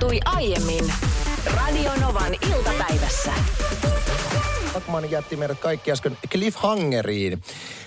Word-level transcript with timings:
tapahtui 0.00 0.20
aiemmin 0.24 0.92
Radionovan 1.56 2.34
iltapäivässä. 2.54 3.32
Backman 4.72 5.10
jätti 5.10 5.36
meidät 5.36 5.60
kaikki 5.60 5.92
äsken 5.92 6.18
cliffhangeriin 6.30 7.42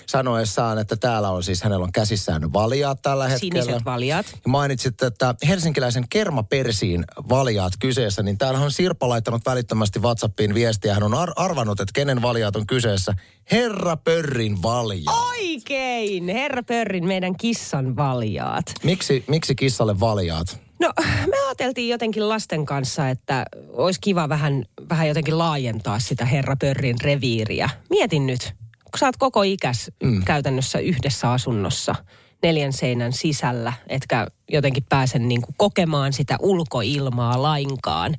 sanoessaan, 0.05 0.78
että 0.78 0.96
täällä 0.96 1.29
on 1.29 1.44
siis, 1.44 1.63
hänellä 1.63 1.84
on 1.84 1.91
käsissään 1.91 2.54
valjaat 2.54 3.02
tällä 3.02 3.28
hetkellä. 3.28 3.63
Siniset 3.63 3.86
valjaat. 3.86 4.26
Ja 4.31 4.39
Mainitsit, 4.47 5.02
että 5.02 5.36
helsinkiläisen 5.47 6.05
kermapersiin 6.10 7.05
valjaat 7.29 7.73
kyseessä, 7.79 8.23
niin 8.23 8.37
täällä 8.37 8.59
on 8.59 8.71
Sirpa 8.71 9.09
laittanut 9.09 9.41
välittömästi 9.45 9.99
WhatsAppiin 9.99 10.53
viestiä. 10.53 10.93
Hän 10.93 11.03
on 11.03 11.13
ar- 11.13 11.33
arvannut, 11.35 11.79
että 11.79 11.93
kenen 11.93 12.21
valjaat 12.21 12.55
on 12.55 12.67
kyseessä. 12.67 13.13
Herra 13.51 13.97
Pörrin 13.97 14.63
valjaat. 14.63 15.17
Oikein! 15.29 16.27
Herra 16.27 16.63
Pörrin, 16.63 17.07
meidän 17.07 17.38
kissan 17.38 17.95
valjaat. 17.95 18.66
Miksi, 18.84 19.23
miksi 19.27 19.55
kissalle 19.55 19.99
valjaat? 19.99 20.63
No, 20.84 20.91
me 21.31 21.38
ajateltiin 21.45 21.90
jotenkin 21.90 22.30
lasten 22.30 22.66
kanssa, 22.66 23.09
että 23.09 23.46
olisi 23.70 24.00
kiva 24.02 24.30
vähän, 24.30 24.66
vähän 24.90 25.08
jotenkin 25.08 25.38
laajentaa 25.38 26.00
sitä 26.00 26.26
Herra 26.26 26.55
Pörrin 26.55 27.02
reviiriä. 27.02 27.70
Mietin 27.90 28.26
nyt, 28.26 28.54
kun 28.84 29.00
sä 29.00 29.05
oot 29.05 29.18
koko 29.18 29.44
ikäs 29.44 29.91
mm. 30.04 30.24
käytännössä 30.24 30.80
yhdessä 30.80 31.32
asunnossa 31.32 31.96
neljän 32.44 32.74
seinän 32.74 33.14
sisällä, 33.14 33.74
etkä 33.88 34.27
jotenkin 34.50 34.84
pääse 34.90 35.20
niin 35.20 35.41
kuin 35.41 35.55
kokemaan 35.58 36.14
sitä 36.14 36.38
ulkoilmaa 36.41 37.41
lainkaan, 37.41 38.16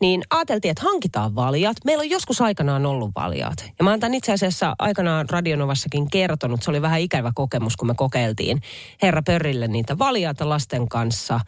niin 0.00 0.22
ajateltiin, 0.30 0.70
että 0.70 0.82
hankitaan 0.82 1.34
valjat. 1.34 1.76
Meillä 1.84 2.02
on 2.02 2.10
joskus 2.10 2.40
aikanaan 2.40 2.86
ollut 2.86 3.10
valjat. 3.16 3.72
Ja 3.78 3.84
mä 3.84 3.90
oon 3.90 4.00
tämän 4.00 4.14
itse 4.14 4.32
asiassa 4.32 4.76
aikanaan 4.78 5.30
Radionovassakin 5.30 6.10
kertonut. 6.10 6.62
Se 6.62 6.70
oli 6.70 6.82
vähän 6.82 7.00
ikävä 7.00 7.32
kokemus, 7.34 7.76
kun 7.76 7.88
me 7.88 7.94
kokeiltiin 7.94 8.60
Herra 9.02 9.22
Pörrille 9.22 9.68
niitä 9.68 9.98
valjaita 9.98 10.48
lasten 10.48 10.88
kanssa. 10.88 11.40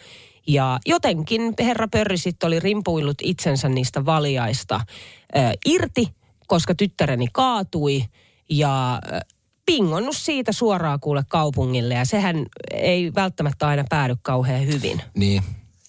Ja 0.53 0.79
jotenkin 0.87 1.55
herra 1.59 1.89
Pörri 1.89 2.17
sitten 2.17 2.47
oli 2.47 2.61
rimpuillut 2.61 3.17
itsensä 3.23 3.69
niistä 3.69 4.05
valjaista 4.05 4.81
ö, 5.37 5.39
irti, 5.67 6.09
koska 6.47 6.75
tyttäreni 6.75 7.27
kaatui 7.33 8.05
ja 8.51 9.01
pingonnut 9.67 10.17
siitä 10.17 10.53
suoraan 10.53 11.01
kuule 11.01 11.25
kaupungille. 11.29 11.95
Ja 11.95 12.05
sehän 12.05 12.47
ei 12.71 13.15
välttämättä 13.15 13.69
aina 13.69 13.85
päädy 13.89 14.15
kauhean 14.23 14.67
hyvin. 14.67 15.03
Niin, 15.15 15.43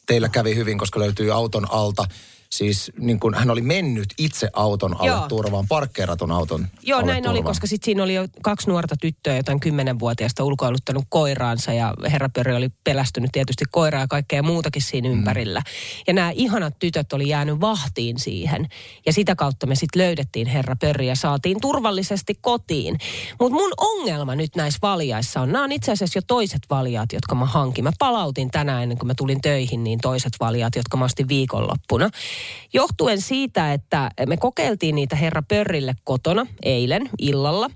teillä 0.06 0.30
kävi 0.30 0.56
hyvin, 0.56 0.78
koska 0.78 1.00
löytyi 1.00 1.32
auton 1.32 1.72
alta. 1.72 2.06
Siis 2.56 2.92
niin 3.00 3.20
kuin 3.20 3.34
hän 3.34 3.50
oli 3.50 3.62
mennyt 3.62 4.14
itse 4.18 4.50
auton 4.54 4.94
alle 5.00 5.08
Joo. 5.08 5.28
turvaan, 5.28 5.68
parkkeeratun 5.68 6.32
auton 6.32 6.68
Joo, 6.84 7.00
alle 7.00 7.12
näin 7.12 7.28
oli, 7.28 7.38
turvaan. 7.38 7.44
koska 7.52 7.68
sitten 7.68 7.86
siinä 7.86 8.04
oli 8.04 8.14
jo 8.14 8.28
kaksi 8.42 8.70
nuorta 8.70 8.96
tyttöä, 9.02 9.36
jotain 9.36 9.60
kymmenenvuotiaista 9.60 10.44
ulkoiluttanut 10.44 11.04
koiraansa 11.10 11.74
ja 11.74 11.94
herra 12.12 12.30
Pörri 12.30 12.56
oli 12.56 12.70
pelästynyt 12.84 13.30
tietysti 13.34 13.66
koiraa 13.72 14.02
ja 14.02 14.08
kaikkea 14.08 14.44
muutakin 14.44 14.82
siinä 14.82 15.10
Mm. 15.10 15.14
ympärillä. 15.14 15.62
Ja 16.08 16.14
nämä 16.14 16.32
ihanat 16.32 16.80
tytöt 16.80 17.14
oli 17.14 17.30
jäänyt 17.30 17.62
vahtiin 17.62 18.20
siihen 18.20 18.68
ja 19.06 19.14
sitä 19.14 19.36
kautta 19.36 19.68
me 19.68 19.76
sitten 19.76 20.02
löydettiin 20.02 20.48
herra 20.48 20.76
Pörri 20.76 21.08
ja 21.08 21.16
saatiin 21.16 21.62
turvallisesti 21.62 22.36
kotiin. 22.42 22.98
Mutta 23.40 23.56
mun 23.56 23.72
ongelma 23.78 24.36
nyt 24.36 24.56
näissä 24.56 24.80
valjaissa 24.82 25.42
on, 25.42 25.52
nämä 25.52 25.64
on 25.64 25.72
itse 25.72 25.92
asiassa 25.92 26.18
jo 26.18 26.22
toiset 26.28 26.62
valjaat, 26.70 27.14
jotka 27.14 27.36
mä 27.36 27.46
hankin. 27.46 27.84
Mä 27.84 27.92
palautin 28.00 28.52
tänään 28.52 28.84
ennen 28.84 28.98
kuin 28.98 29.08
mä 29.08 29.14
tulin 29.18 29.42
töihin, 29.42 29.84
niin 29.84 30.00
toiset 30.02 30.34
valjaat, 30.40 30.76
jotka 30.76 30.98
mä 30.98 31.06
ostin 31.06 31.28
viikonloppuna. 31.28 32.10
Johtuen 32.74 33.22
siitä, 33.22 33.74
että 33.74 34.12
me 34.28 34.38
kokeiltiin 34.38 34.96
niitä 34.96 35.16
herra 35.16 35.42
Pörrille 35.48 35.94
kotona 36.04 36.48
eilen 36.64 37.10
illalla 37.20 37.70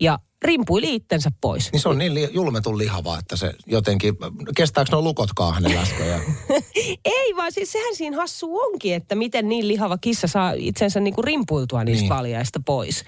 ja 0.00 0.18
rimpuili 0.42 0.94
itsensä 0.94 1.30
pois. 1.40 1.72
Niin 1.72 1.80
se 1.80 1.88
on 1.88 1.98
niin 1.98 2.14
li- 2.14 2.28
julmetun 2.32 2.78
lihava, 2.78 3.18
että 3.18 3.36
se 3.36 3.52
jotenkin, 3.66 4.16
kestääkö 4.56 4.90
nuo 4.92 5.02
lukotkaan 5.02 5.54
hänen 5.54 5.74
läskejään? 5.74 6.20
Ei 7.04 7.36
vaan 7.36 7.52
siis 7.52 7.72
sehän 7.72 7.94
siinä 7.96 8.16
hassu 8.16 8.58
onkin, 8.58 8.94
että 8.94 9.14
miten 9.14 9.48
niin 9.48 9.68
lihava 9.68 9.98
kissa 9.98 10.26
saa 10.26 10.52
itsensä 10.56 11.00
niinku 11.00 11.22
rimpuiltua 11.22 11.84
niistä 11.84 12.00
Niin. 12.00 12.08
niin. 12.08 12.16
valjaista 12.18 12.60
pois. 12.66 13.04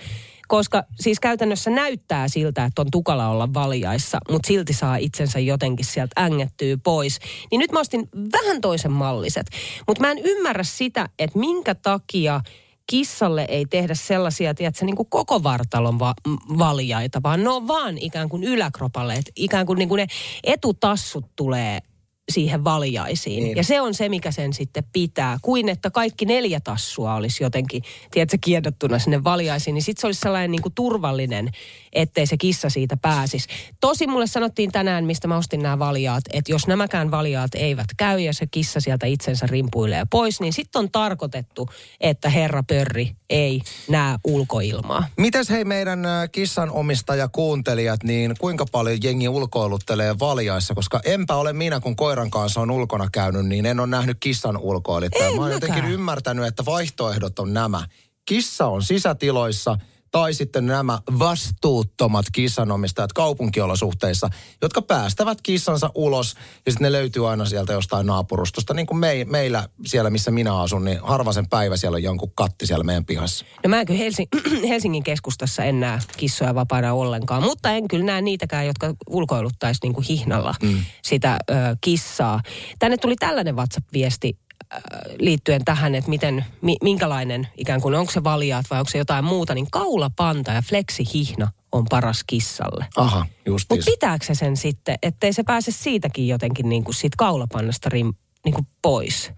Koska 0.53 0.84
siis 1.00 1.20
käytännössä 1.20 1.70
näyttää 1.70 2.28
siltä, 2.28 2.65
että 2.65 2.82
on 2.82 2.91
tukala 2.91 3.28
olla 3.28 3.54
valjaissa, 3.54 4.19
mutta 4.31 4.47
silti 4.47 4.72
saa 4.72 4.97
itsensä 4.97 5.38
jotenkin 5.38 5.87
sieltä 5.87 6.21
ängettyä 6.21 6.76
pois. 6.84 7.19
Niin 7.50 7.59
nyt 7.59 7.72
mä 7.72 7.81
ostin 7.81 8.09
vähän 8.32 8.60
toisen 8.60 8.93
malliset. 8.93 9.47
Mutta 9.87 10.00
mä 10.00 10.10
en 10.10 10.19
ymmärrä 10.19 10.62
sitä, 10.62 11.09
että 11.19 11.38
minkä 11.38 11.75
takia 11.75 12.41
kissalle 12.87 13.44
ei 13.49 13.66
tehdä 13.66 13.94
sellaisia, 13.94 14.54
tiedätkö, 14.54 14.84
niin 14.84 14.97
kuin 14.97 15.10
koko 15.10 15.43
vartalon 15.43 15.99
va- 15.99 16.15
valjaita, 16.59 17.21
vaan 17.22 17.44
ne 17.44 17.49
on 17.49 17.69
vaan 17.69 17.99
ikään 17.99 18.28
kuin 18.28 18.44
yläkropalle. 18.44 19.15
Et 19.15 19.32
ikään 19.37 19.66
kuin, 19.66 19.78
niin 19.78 19.88
kuin 19.88 19.99
ne 19.99 20.06
etutassut 20.44 21.25
tulee 21.37 21.78
siihen 22.31 22.65
valjaisiin. 22.65 23.44
Niin. 23.44 23.56
Ja 23.56 23.65
se 23.65 23.81
on 23.81 23.94
se, 23.94 24.09
mikä 24.09 24.31
sen 24.31 24.53
sitten 24.53 24.84
pitää. 24.93 25.38
Kuin 25.43 25.69
että 25.69 25.91
kaikki 25.91 26.25
neljä 26.25 26.60
tassua 26.60 27.15
olisi 27.15 27.43
jotenkin, 27.44 27.83
tiedätkö, 28.10 28.38
kiedottuna 28.41 28.99
sinne 28.99 29.25
valjaisiin. 29.25 29.75
Niin 29.75 29.83
sitten 29.83 30.00
se 30.00 30.06
olisi 30.06 30.21
sellainen 30.21 30.50
niin 30.50 30.62
kuin 30.62 30.75
turvallinen, 30.75 31.50
ettei 31.93 32.27
se 32.27 32.37
kissa 32.37 32.71
siitä 32.71 32.97
pääsisi. 32.97 33.49
Tosi 33.81 34.06
mulle 34.06 34.27
sanottiin 34.27 34.72
tänään, 34.72 35.05
mistä 35.05 35.28
mä 35.28 35.37
ostin 35.37 35.62
nämä 35.62 35.78
valjaat, 35.78 36.25
että 36.32 36.53
jos 36.53 36.66
nämäkään 36.66 37.11
valjaat 37.11 37.55
eivät 37.55 37.88
käy 37.97 38.21
ja 38.21 38.32
se 38.32 38.47
kissa 38.50 38.81
sieltä 38.81 39.06
itsensä 39.06 39.47
rimpuilee 39.47 40.03
pois, 40.11 40.41
niin 40.41 40.53
sitten 40.53 40.81
on 40.81 40.91
tarkoitettu, 40.91 41.69
että 42.00 42.28
herra 42.28 42.62
Pörri 42.62 43.12
ei 43.32 43.62
näe 43.88 44.19
ulkoilmaa. 44.25 45.04
Mites 45.16 45.50
hei 45.50 45.65
meidän 45.65 46.06
äh, 46.06 46.28
kissan 46.32 46.70
omistaja 46.70 47.28
kuuntelijat, 47.28 48.04
niin 48.04 48.34
kuinka 48.41 48.65
paljon 48.72 48.98
jengi 49.03 49.28
ulkoiluttelee 49.28 50.19
valjaissa? 50.19 50.75
Koska 50.75 51.00
enpä 51.04 51.34
ole 51.34 51.53
minä, 51.53 51.81
kun 51.81 51.97
koiran 51.97 52.31
kanssa 52.31 52.60
on 52.60 52.70
ulkona 52.70 53.09
käynyt, 53.12 53.47
niin 53.47 53.66
en 53.66 53.81
ole 53.81 53.87
nähnyt 53.87 54.16
kissan 54.20 54.56
ulkoilittajaa. 54.56 55.34
Mä 55.34 55.43
oon 55.43 55.53
jotenkin 55.53 55.84
ymmärtänyt, 55.84 56.47
että 56.47 56.65
vaihtoehdot 56.65 57.38
on 57.38 57.54
nämä. 57.54 57.87
Kissa 58.25 58.66
on 58.66 58.82
sisätiloissa 58.82 59.78
tai 60.12 60.34
sitten 60.34 60.67
nämä 60.67 60.99
vastuuttomat 61.19 62.27
kissanomistajat 62.33 63.12
kaupunkiolosuhteissa, 63.12 64.31
jotka 64.62 64.83
päästävät 64.83 65.39
kissansa 65.43 65.91
ulos 65.95 66.34
ja 66.67 66.73
sitten 66.73 66.84
ne 66.84 66.93
löytyy 66.93 67.31
aina 67.31 67.45
sieltä 67.45 67.73
jostain 67.73 68.06
naapurustosta. 68.06 68.75
Niin 68.75 68.87
kuin 68.87 68.99
me, 68.99 69.25
meillä 69.25 69.69
siellä, 69.87 70.11
missä 70.11 70.31
minä 70.31 70.61
asun, 70.61 70.84
niin 70.84 70.99
harva 71.03 71.33
sen 71.33 71.49
päivä 71.49 71.77
siellä 71.77 71.97
on 71.97 72.03
jonkun 72.03 72.33
katti 72.34 72.67
siellä 72.67 72.84
meidän 72.84 73.05
pihassa. 73.05 73.45
No 73.65 73.69
mä 73.69 73.81
en 73.81 73.87
kyllä 73.87 74.00
Helsing- 74.00 74.69
Helsingin 74.69 75.03
keskustassa 75.03 75.65
en 75.65 75.81
näe 75.81 75.99
kissoja 76.17 76.55
vapaana 76.55 76.94
ollenkaan, 76.94 77.43
mutta 77.43 77.71
en 77.71 77.89
kyllä 77.89 78.05
näe 78.05 78.23
niitäkään, 78.23 78.67
jotka 78.67 78.94
ulkoiluttaisi 79.06 79.81
niin 79.83 79.94
kuin 79.94 80.05
hihnalla 80.05 80.55
mm. 80.62 80.84
sitä 81.03 81.39
ö, 81.50 81.55
kissaa. 81.81 82.41
Tänne 82.79 82.97
tuli 82.97 83.17
tällainen 83.17 83.56
WhatsApp-viesti 83.56 84.39
liittyen 85.19 85.65
tähän, 85.65 85.94
että 85.94 86.10
miten, 86.10 86.44
mi, 86.60 86.77
minkälainen 86.83 87.49
ikään 87.56 87.81
kuin, 87.81 87.94
onko 87.94 88.12
se 88.12 88.25
valjaat 88.25 88.66
vai 88.71 88.78
onko 88.78 88.91
se 88.91 88.99
jotain 88.99 89.25
muuta, 89.25 89.55
niin 89.55 89.71
kaulapanta 89.71 90.53
ja 90.53 90.62
fleksihihna 90.62 91.50
on 91.72 91.84
paras 91.91 92.25
kissalle. 92.27 92.87
Aha, 92.97 93.27
justiis. 93.47 93.78
Mutta 93.78 93.91
pitääkö 93.91 94.27
se 94.27 94.34
sen 94.34 94.56
sitten, 94.56 94.99
ettei 95.03 95.32
se 95.32 95.43
pääse 95.43 95.71
siitäkin 95.71 96.28
jotenkin 96.28 96.69
niin 96.69 96.84
kuin 96.84 96.94
siitä 96.94 97.15
kaulapannasta 97.19 97.88
rim, 97.88 98.15
niin 98.44 98.55
kuin 98.55 98.66
pois? 98.82 99.32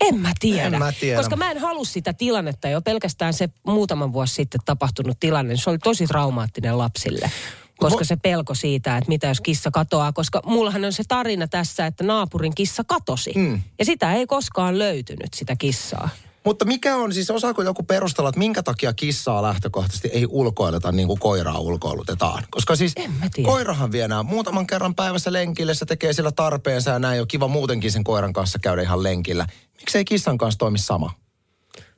En 0.00 0.20
mä 0.20 0.32
tiedä. 0.40 0.66
En 0.66 0.78
mä 0.78 0.92
tiedä. 1.00 1.16
Koska 1.18 1.36
mä 1.36 1.50
en 1.50 1.58
halua 1.58 1.84
sitä 1.84 2.12
tilannetta 2.12 2.68
jo 2.68 2.82
pelkästään 2.82 3.34
se 3.34 3.48
muutaman 3.66 4.12
vuosi 4.12 4.34
sitten 4.34 4.60
tapahtunut 4.64 5.20
tilanne. 5.20 5.56
Se 5.56 5.70
oli 5.70 5.78
tosi 5.78 6.06
traumaattinen 6.06 6.78
lapsille. 6.78 7.30
Koska 7.78 8.00
Vo- 8.00 8.06
se 8.06 8.16
pelko 8.16 8.54
siitä, 8.54 8.96
että 8.96 9.08
mitä 9.08 9.26
jos 9.26 9.40
kissa 9.40 9.70
katoaa. 9.70 10.12
Koska 10.12 10.40
mullahan 10.46 10.84
on 10.84 10.92
se 10.92 11.02
tarina 11.08 11.48
tässä, 11.48 11.86
että 11.86 12.04
naapurin 12.04 12.54
kissa 12.54 12.84
katosi. 12.84 13.32
Mm. 13.36 13.62
Ja 13.78 13.84
sitä 13.84 14.14
ei 14.14 14.26
koskaan 14.26 14.78
löytynyt, 14.78 15.34
sitä 15.34 15.56
kissaa. 15.56 16.08
Mutta 16.44 16.64
mikä 16.64 16.96
on 16.96 17.14
siis, 17.14 17.30
osaako 17.30 17.62
joku 17.62 17.82
perustella, 17.82 18.28
että 18.28 18.38
minkä 18.38 18.62
takia 18.62 18.92
kissaa 18.92 19.42
lähtökohtaisesti 19.42 20.08
ei 20.08 20.26
ulkoileta 20.28 20.92
niin 20.92 21.08
kuin 21.08 21.20
koiraa 21.20 21.58
ulkoilutetaan? 21.58 22.44
Koska 22.50 22.76
siis 22.76 22.94
koirahan 23.42 23.92
vie 23.92 24.08
nämä 24.08 24.22
muutaman 24.22 24.66
kerran 24.66 24.94
päivässä 24.94 25.32
lenkille, 25.32 25.74
se 25.74 25.86
tekee 25.86 26.12
sillä 26.12 26.32
tarpeensa 26.32 26.90
ja 26.90 26.98
näin 26.98 27.20
on 27.20 27.28
kiva 27.28 27.48
muutenkin 27.48 27.92
sen 27.92 28.04
koiran 28.04 28.32
kanssa 28.32 28.58
käydä 28.58 28.82
ihan 28.82 29.02
lenkillä. 29.02 29.46
Miksei 29.80 30.04
kissan 30.04 30.38
kanssa 30.38 30.58
toimi 30.58 30.78
sama? 30.78 31.10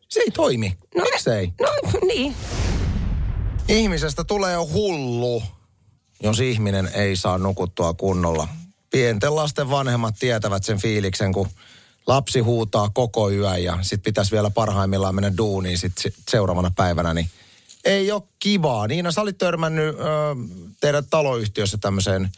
Se 0.08 0.20
ei 0.20 0.30
toimi. 0.30 0.78
No, 0.96 1.04
Miksei? 1.04 1.52
No 1.60 1.68
niin. 2.06 2.34
Ihmisestä 3.68 4.24
tulee 4.24 4.56
hullu, 4.56 5.42
jos 6.22 6.40
ihminen 6.40 6.90
ei 6.94 7.16
saa 7.16 7.38
nukuttua 7.38 7.94
kunnolla. 7.94 8.48
Pienten 8.90 9.36
lasten 9.36 9.70
vanhemmat 9.70 10.14
tietävät 10.18 10.64
sen 10.64 10.78
fiiliksen, 10.78 11.32
kun 11.32 11.48
lapsi 12.06 12.40
huutaa 12.40 12.88
koko 12.88 13.30
yön 13.30 13.64
ja 13.64 13.78
sit 13.82 14.02
pitäisi 14.02 14.32
vielä 14.32 14.50
parhaimmillaan 14.50 15.14
mennä 15.14 15.36
duuniin 15.36 15.78
sit 15.78 15.92
seuraavana 16.30 16.70
päivänä, 16.76 17.14
niin 17.14 17.30
ei 17.84 18.12
ole 18.12 18.22
kivaa. 18.38 18.86
Niina, 18.86 19.12
sä 19.12 19.20
olit 19.20 19.38
törmännyt 19.38 19.94
ö, 19.94 20.02
teidän 20.80 21.04
taloyhtiössä 21.10 21.78
tämmöiseen, 21.80 22.30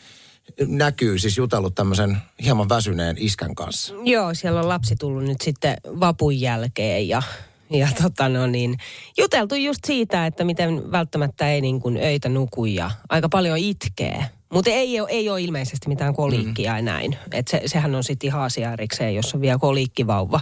näkyy 0.66 1.18
siis 1.18 1.36
jutellut 1.36 1.74
tämmöisen 1.74 2.16
hieman 2.42 2.68
väsyneen 2.68 3.16
iskän 3.18 3.54
kanssa. 3.54 3.94
Joo, 4.04 4.34
siellä 4.34 4.60
on 4.60 4.68
lapsi 4.68 4.96
tullut 4.96 5.24
nyt 5.24 5.40
sitten 5.40 5.76
vapun 5.84 6.40
jälkeen 6.40 7.08
ja, 7.08 7.22
ja 7.70 7.88
tota 8.02 8.28
no 8.28 8.46
niin, 8.46 8.76
juteltu 9.18 9.54
just 9.54 9.84
siitä, 9.86 10.26
että 10.26 10.44
miten 10.44 10.92
välttämättä 10.92 11.52
ei 11.52 11.60
niin 11.60 11.80
kuin 11.80 11.96
öitä 11.96 12.28
nuku 12.28 12.64
ja 12.64 12.90
aika 13.08 13.28
paljon 13.28 13.58
itkee. 13.58 14.24
Mutta 14.52 14.70
ei, 14.70 15.00
ole- 15.00 15.10
ei 15.10 15.28
ole 15.28 15.42
ilmeisesti 15.42 15.88
mitään 15.88 16.14
koliikkia 16.14 16.78
mm. 16.78 16.84
näin. 16.84 17.16
Et 17.32 17.48
se, 17.48 17.62
sehän 17.66 17.94
on 17.94 18.04
sitten 18.04 18.26
ihan 18.26 18.42
asia 18.42 18.72
erikseen, 18.72 19.14
jos 19.14 19.34
on 19.34 19.40
vielä 19.40 19.58
koliikkivauva. 19.58 20.40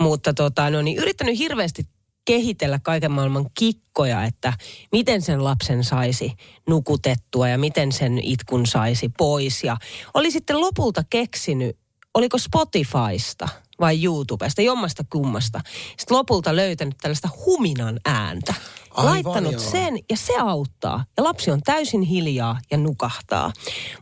Mutta 0.00 0.34
tota, 0.34 0.70
no 0.70 0.82
niin, 0.82 0.98
yrittänyt 0.98 1.38
hirveästi 1.38 1.86
kehitellä 2.24 2.78
kaiken 2.82 3.12
maailman 3.12 3.46
kikkoja, 3.58 4.24
että 4.24 4.52
miten 4.92 5.22
sen 5.22 5.44
lapsen 5.44 5.84
saisi 5.84 6.32
nukutettua 6.68 7.48
ja 7.48 7.58
miten 7.58 7.92
sen 7.92 8.18
itkun 8.18 8.66
saisi 8.66 9.10
pois. 9.18 9.64
Ja 9.64 9.76
oli 10.14 10.30
sitten 10.30 10.60
lopulta 10.60 11.04
keksinyt, 11.10 11.76
oliko 12.14 12.38
Spotifysta 12.38 13.48
vai 13.82 14.04
YouTubesta, 14.04 14.62
jommasta 14.62 15.04
kummasta. 15.10 15.60
Sitten 15.98 16.16
lopulta 16.16 16.56
löytänyt 16.56 16.96
tällaista 17.02 17.28
huminan 17.46 18.00
ääntä. 18.04 18.54
Aivan, 18.94 19.12
laittanut 19.12 19.52
joo. 19.52 19.70
sen 19.70 19.98
ja 20.10 20.16
se 20.16 20.32
auttaa. 20.38 21.04
Ja 21.16 21.24
lapsi 21.24 21.50
on 21.50 21.60
täysin 21.62 22.02
hiljaa 22.02 22.58
ja 22.70 22.78
nukahtaa. 22.78 23.52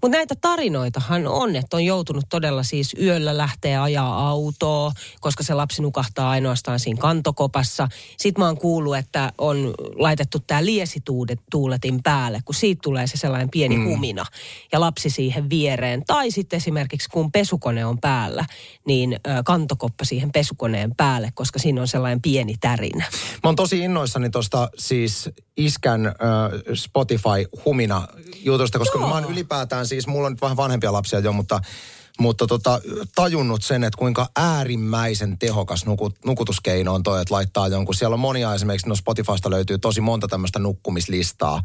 Mutta 0.02 0.16
näitä 0.16 0.34
tarinoitahan 0.40 1.26
on, 1.26 1.56
että 1.56 1.76
on 1.76 1.84
joutunut 1.84 2.24
todella 2.28 2.62
siis 2.62 2.96
yöllä 3.00 3.36
lähteä 3.36 3.82
ajaa 3.82 4.28
autoa, 4.28 4.92
koska 5.20 5.42
se 5.42 5.54
lapsi 5.54 5.82
nukahtaa 5.82 6.30
ainoastaan 6.30 6.80
siinä 6.80 7.00
kantokopassa. 7.00 7.88
Sitten 8.16 8.42
mä 8.42 8.46
oon 8.46 8.58
kuullut, 8.58 8.96
että 8.96 9.32
on 9.38 9.74
laitettu 9.94 10.38
tämä 10.46 10.64
liesituuletin 10.64 12.02
päälle, 12.02 12.40
kun 12.44 12.54
siitä 12.54 12.80
tulee 12.82 13.06
se 13.06 13.16
sellainen 13.16 13.50
pieni 13.50 13.76
mm. 13.76 13.84
humina. 13.84 14.24
Ja 14.72 14.80
lapsi 14.80 15.10
siihen 15.10 15.50
viereen. 15.50 16.02
Tai 16.06 16.30
sitten 16.30 16.56
esimerkiksi 16.56 17.08
kun 17.08 17.32
pesukone 17.32 17.86
on 17.86 17.98
päällä, 17.98 18.44
niin 18.86 19.20
kantokoppa 19.44 20.04
siihen 20.04 20.32
pesukoneen 20.32 20.96
päälle, 20.96 21.30
koska 21.34 21.58
siinä 21.58 21.80
on 21.80 21.88
sellainen 21.88 22.22
pieni 22.22 22.54
tärinä. 22.60 23.04
Mä 23.42 23.48
oon 23.48 23.56
tosi 23.56 23.78
innoissani 23.78 24.30
tuosta 24.30 24.70
siis 24.80 25.30
iskän 25.56 26.06
äh, 26.06 26.14
Spotify-humina 26.74 28.08
jutusta, 28.34 28.78
koska 28.78 28.98
Joo. 28.98 29.08
mä 29.08 29.14
oon 29.14 29.32
ylipäätään 29.32 29.86
siis, 29.86 30.06
mulla 30.06 30.26
on 30.26 30.32
nyt 30.32 30.42
vähän 30.42 30.56
vanhempia 30.56 30.92
lapsia 30.92 31.18
jo, 31.18 31.32
mutta 31.32 31.60
mutta 32.18 32.46
tota, 32.46 32.80
tajunnut 33.14 33.62
sen, 33.62 33.84
että 33.84 33.98
kuinka 33.98 34.26
äärimmäisen 34.36 35.38
tehokas 35.38 35.86
nukut, 35.86 36.14
nukutuskeino 36.24 36.94
on 36.94 37.02
toi, 37.02 37.22
että 37.22 37.34
laittaa 37.34 37.68
jonkun. 37.68 37.94
Siellä 37.94 38.14
on 38.14 38.20
monia 38.20 38.54
esimerkiksi, 38.54 38.88
no 38.88 38.94
Spotifysta 38.94 39.50
löytyy 39.50 39.78
tosi 39.78 40.00
monta 40.00 40.28
tämmöistä 40.28 40.58
nukkumislistaa. 40.58 41.62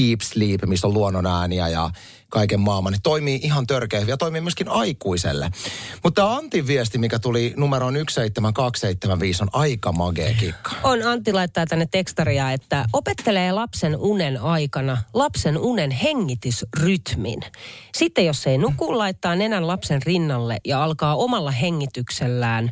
Deep 0.00 0.20
Sleep, 0.20 0.60
missä 0.66 0.86
on 0.86 0.94
luonnon 0.94 1.26
ääniä 1.26 1.68
ja 1.68 1.90
kaiken 2.30 2.60
maailman. 2.60 2.92
Niin 2.92 3.02
toimii 3.02 3.40
ihan 3.42 3.66
törkeä 3.66 4.00
ja 4.00 4.16
toimii 4.16 4.40
myöskin 4.40 4.68
aikuiselle. 4.68 5.50
Mutta 6.04 6.34
Antin 6.34 6.66
viesti, 6.66 6.98
mikä 6.98 7.18
tuli 7.18 7.54
numeroon 7.56 7.94
17275, 7.94 9.42
on 9.42 9.48
aika 9.52 9.92
magea 9.92 10.34
kikka. 10.34 10.70
On 10.82 11.02
Antti 11.02 11.32
laittaa 11.32 11.66
tänne 11.66 11.88
tekstaria, 11.90 12.52
että 12.52 12.84
opettelee 12.92 13.52
lapsen 13.52 13.96
unen 13.96 14.40
aikana 14.40 14.98
lapsen 15.14 15.58
unen 15.58 15.90
hengitysrytmin. 15.90 17.40
Sitten 17.94 18.26
jos 18.26 18.46
ei 18.46 18.58
nuku, 18.58 18.98
laittaa 18.98 19.36
nenän 19.36 19.66
lapsen 19.66 20.02
rinnalle 20.02 20.56
ja 20.64 20.84
alkaa 20.84 21.16
omalla 21.16 21.50
hengityksellään 21.50 22.70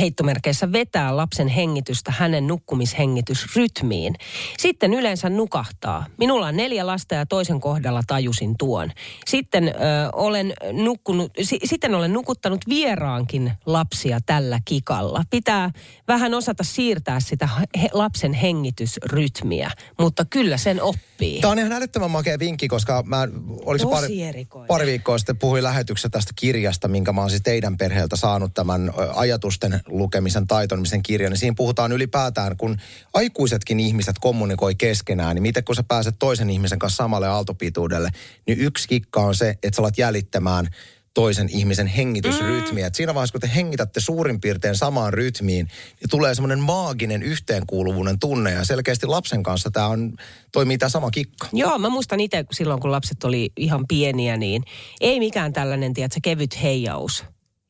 heittomerkeissä 0.00 0.72
vetää 0.72 1.16
lapsen 1.16 1.48
hengitystä 1.48 2.12
hänen 2.16 2.46
nukkumishengitysrytmiin. 2.46 4.14
Sitten 4.58 4.94
yleensä 4.94 5.30
nukahtaa. 5.30 6.06
Minulla 6.18 6.46
on 6.46 6.56
neljä 6.56 6.86
lasta 6.86 7.14
ja 7.14 7.26
toisen 7.26 7.60
kohdalla 7.60 8.02
tajusin 8.06 8.54
tuon. 8.58 8.90
Sitten, 9.26 9.68
ö, 9.68 9.72
olen, 10.12 10.54
nukkunut, 10.72 11.32
si, 11.42 11.58
sitten 11.64 11.94
olen 11.94 12.12
nukuttanut 12.12 12.60
vieraankin 12.68 13.52
lapsia 13.66 14.18
tällä 14.26 14.60
kikalla. 14.64 15.22
Pitää 15.30 15.70
vähän 16.08 16.34
osata 16.34 16.64
siirtää 16.64 17.20
sitä 17.20 17.48
he, 17.82 17.88
lapsen 17.92 18.32
hengitysrytmiä, 18.32 19.70
mutta 19.98 20.24
kyllä 20.24 20.56
sen 20.56 20.82
oppii. 20.82 21.40
Tämä 21.40 21.52
on 21.52 21.58
ihan 21.58 21.72
älyttömän 21.72 22.10
makea 22.10 22.38
vinkki, 22.38 22.68
koska 22.68 23.02
mä 23.06 23.28
oliko 23.64 23.90
Tosi 23.90 24.00
pari, 24.02 24.22
erikoinen. 24.22 24.68
pari 24.68 24.86
viikkoa 24.86 25.18
sitten 25.18 25.38
puhuin 25.38 25.64
lähetyksessä 25.64 26.08
tästä 26.08 26.32
kirjasta, 26.36 26.88
minkä 26.88 27.12
mä 27.12 27.20
oon 27.20 27.30
siis 27.30 27.42
teidän 27.42 27.76
perheeltä 27.76 28.16
saanut 28.16 28.54
tämän 28.54 28.92
ajatusten 29.14 29.77
lukemisen 29.86 30.46
taitonimisen 30.46 31.02
kirjan. 31.02 31.30
Niin 31.30 31.38
siinä 31.38 31.54
puhutaan 31.56 31.92
ylipäätään, 31.92 32.56
kun 32.56 32.76
aikuisetkin 33.14 33.80
ihmiset 33.80 34.16
kommunikoi 34.20 34.74
keskenään, 34.74 35.34
niin 35.34 35.42
miten 35.42 35.64
kun 35.64 35.74
sä 35.74 35.82
pääset 35.82 36.14
toisen 36.18 36.50
ihmisen 36.50 36.78
kanssa 36.78 36.96
samalle 36.96 37.28
aaltopituudelle, 37.28 38.10
niin 38.46 38.58
yksi 38.58 38.88
kikka 38.88 39.20
on 39.20 39.34
se, 39.34 39.50
että 39.50 39.76
sä 39.76 39.82
alat 39.82 39.98
jäljittämään 39.98 40.68
toisen 41.14 41.48
ihmisen 41.48 41.86
hengitysrytmiä. 41.86 42.88
Mm. 42.88 42.92
siinä 42.94 43.14
vaiheessa, 43.14 43.32
kun 43.32 43.40
te 43.40 43.50
hengitätte 43.54 44.00
suurin 44.00 44.40
piirtein 44.40 44.76
samaan 44.76 45.12
rytmiin, 45.12 45.66
niin 46.00 46.10
tulee 46.10 46.34
semmoinen 46.34 46.58
maaginen 46.58 47.22
yhteenkuuluvuuden 47.22 48.18
tunne. 48.18 48.52
Ja 48.52 48.64
selkeästi 48.64 49.06
lapsen 49.06 49.42
kanssa 49.42 49.70
tämä 49.70 49.86
on, 49.86 50.12
toimii 50.52 50.78
tämä 50.78 50.88
sama 50.88 51.10
kikka. 51.10 51.48
Joo, 51.52 51.78
mä 51.78 51.88
muistan 51.88 52.20
itse 52.20 52.44
silloin, 52.52 52.80
kun 52.80 52.92
lapset 52.92 53.24
oli 53.24 53.50
ihan 53.56 53.84
pieniä, 53.88 54.36
niin 54.36 54.62
ei 55.00 55.18
mikään 55.18 55.52
tällainen, 55.52 55.94
tiedätkö, 55.94 56.20
kevyt 56.22 56.62
heijaus 56.62 57.24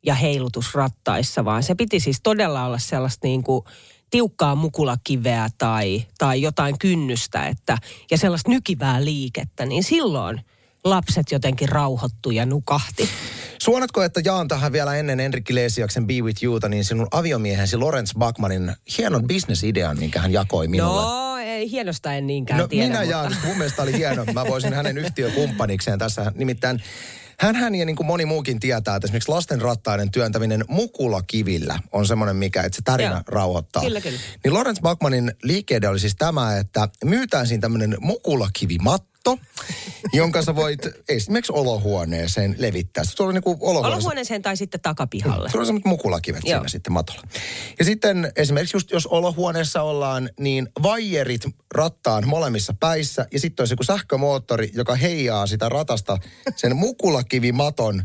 ja 0.07 0.15
heilutus 0.15 0.75
rattaissa, 0.75 1.45
vaan 1.45 1.63
se 1.63 1.75
piti 1.75 2.01
siis 2.01 2.21
todella 2.23 2.65
olla 2.65 2.79
sellaista 2.79 3.27
niin 3.27 3.43
kuin 3.43 3.65
tiukkaa 4.11 4.55
mukulakiveä 4.55 5.49
tai, 5.59 6.07
tai 6.19 6.43
jotain 6.43 6.79
kynnystä 6.79 7.47
että, 7.47 7.79
ja 8.11 8.19
sellaista 8.19 8.51
nykivää 8.51 9.05
liikettä, 9.05 9.67
niin 9.67 9.85
silloin 9.85 10.41
lapset 10.85 11.33
jotenkin 11.33 11.69
rauhoittui 11.69 12.35
ja 12.37 12.47
nukahti. 12.47 13.09
Suonatko, 13.63 14.03
että 14.03 14.21
jaan 14.25 14.49
tähän 14.49 14.73
vielä 14.73 14.95
ennen 14.97 15.21
Enrikki 15.21 15.55
Leesiaksen 15.55 16.07
Be 16.07 16.15
With 16.15 16.45
Youta, 16.45 16.69
niin 16.69 16.85
sinun 16.85 17.09
aviomiehesi 17.11 17.77
Lawrence 17.77 18.15
Bachmanin 18.19 18.73
hienon 18.99 19.27
bisnesidean, 19.27 19.99
minkä 19.99 20.21
hän 20.21 20.33
jakoi 20.33 20.69
minulle. 20.69 21.03
No, 21.03 21.37
ei, 21.37 21.71
hienosta 21.71 22.13
en 22.13 22.27
niinkään 22.27 22.61
No 22.61 22.69
tiedä. 22.69 22.87
minä 22.89 22.99
mutta- 22.99 23.11
jaan, 23.11 23.37
mun 23.45 23.57
mielestä 23.59 23.83
oli 23.83 23.93
hieno. 23.93 24.25
Mä 24.25 24.47
voisin 24.47 24.73
hänen 24.75 24.99
yhtiökumppanikseen 24.99 25.99
tässä. 25.99 26.33
Nimittäin 26.35 26.83
hän 27.43 27.75
ja 27.75 27.85
niin 27.85 27.97
kuin 27.97 28.07
moni 28.07 28.25
muukin 28.25 28.61
tietää, 28.61 28.97
että 28.97 29.07
esimerkiksi 29.07 29.31
lasten 29.31 29.61
rattaiden 29.61 30.11
työntäminen 30.11 30.65
mukulakivillä 30.69 31.79
on 31.93 32.07
semmoinen, 32.07 32.37
mikä, 32.37 32.63
että 32.63 32.77
se 32.77 32.83
tärinä 32.85 33.11
Joo. 33.11 33.23
rauhoittaa. 33.27 33.83
Kyllä, 33.83 34.01
kyllä. 34.01 34.19
Niin 34.45 34.55
Lawrence 34.55 34.83
Bachmanin 34.83 35.33
liikkeide 35.43 35.89
oli 35.89 36.01
siis 36.01 36.17
tämä, 36.17 36.57
että 36.57 36.89
myytään 37.05 37.47
siinä 37.47 37.61
tämmöinen 37.61 37.97
mukulakivimatto, 38.01 39.39
jonka 40.13 40.43
sä 40.43 40.57
voit 40.57 40.81
esimerkiksi 41.09 41.53
olohuoneeseen 41.53 42.55
levittää. 42.59 43.05
Se 43.05 43.23
on 43.23 43.35
niin 43.35 43.43
kuin 43.43 43.57
olohuoneessa. 43.61 43.97
Olohuoneeseen 43.97 44.43
tai 44.43 44.57
sitten 44.57 44.81
takapihalle. 44.81 45.51
Sulla 45.51 45.63
on 45.63 45.67
semmoiset 45.67 45.87
mukulakivet 45.87 46.43
Joo. 46.45 46.59
siinä 46.59 46.69
sitten 46.69 46.93
matolla. 46.93 47.23
Ja 47.79 47.85
sitten 47.85 48.33
esimerkiksi 48.37 48.77
just 48.77 48.91
jos 48.91 49.07
olohuoneessa 49.07 49.83
ollaan, 49.83 50.31
niin 50.41 50.69
vaijerit 50.83 51.43
rattaan 51.75 52.29
molemmissa 52.29 52.75
päissä. 52.81 53.27
Ja 53.33 53.41
sitten 53.41 53.63
olisi 53.63 53.73
joku 53.73 53.85
sähkömoottori, 53.85 54.71
joka 54.75 54.95
heijaa 54.95 55.47
sitä 55.47 55.69
ratasta 55.69 56.19
sen 56.57 56.77
mukulakivimaton 56.77 58.03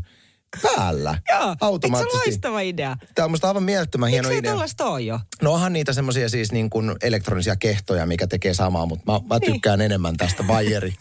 päällä. 0.62 1.18
Joo, 1.30 1.40
eikö 1.40 1.50
se 1.50 1.56
automaattisesti. 1.60 2.18
loistava 2.28 2.60
idea? 2.60 2.96
Tämä 3.14 3.24
on 3.24 3.30
musta 3.30 3.48
aivan 3.48 3.62
mielettömän 3.62 4.10
hieno 4.10 4.30
idea. 4.30 4.50
tällaista 4.52 4.86
ole 4.86 5.00
jo? 5.00 5.20
No 5.42 5.52
onhan 5.52 5.72
niitä 5.72 5.92
semmoisia 5.92 6.28
siis 6.28 6.52
niin 6.52 6.70
kuin 6.70 6.92
elektronisia 7.02 7.56
kehtoja, 7.56 8.06
mikä 8.06 8.26
tekee 8.26 8.54
samaa, 8.54 8.86
mutta 8.86 9.12
mä, 9.12 9.20
mä 9.28 9.38
Niin. 9.38 9.52
tykkään 9.52 9.80
enemmän 9.80 10.16
tästä 10.16 10.46
vaijeri, 10.46 10.94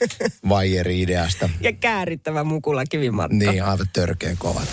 vaijeri-ideasta. 0.48 1.48
Ja 1.60 1.72
käärittävä 1.72 2.44
mukula 2.44 2.84
kivimatto. 2.84 3.34
Niin, 3.36 3.64
aivan 3.64 3.86
törkeän 3.92 4.36
kovat. 4.36 4.68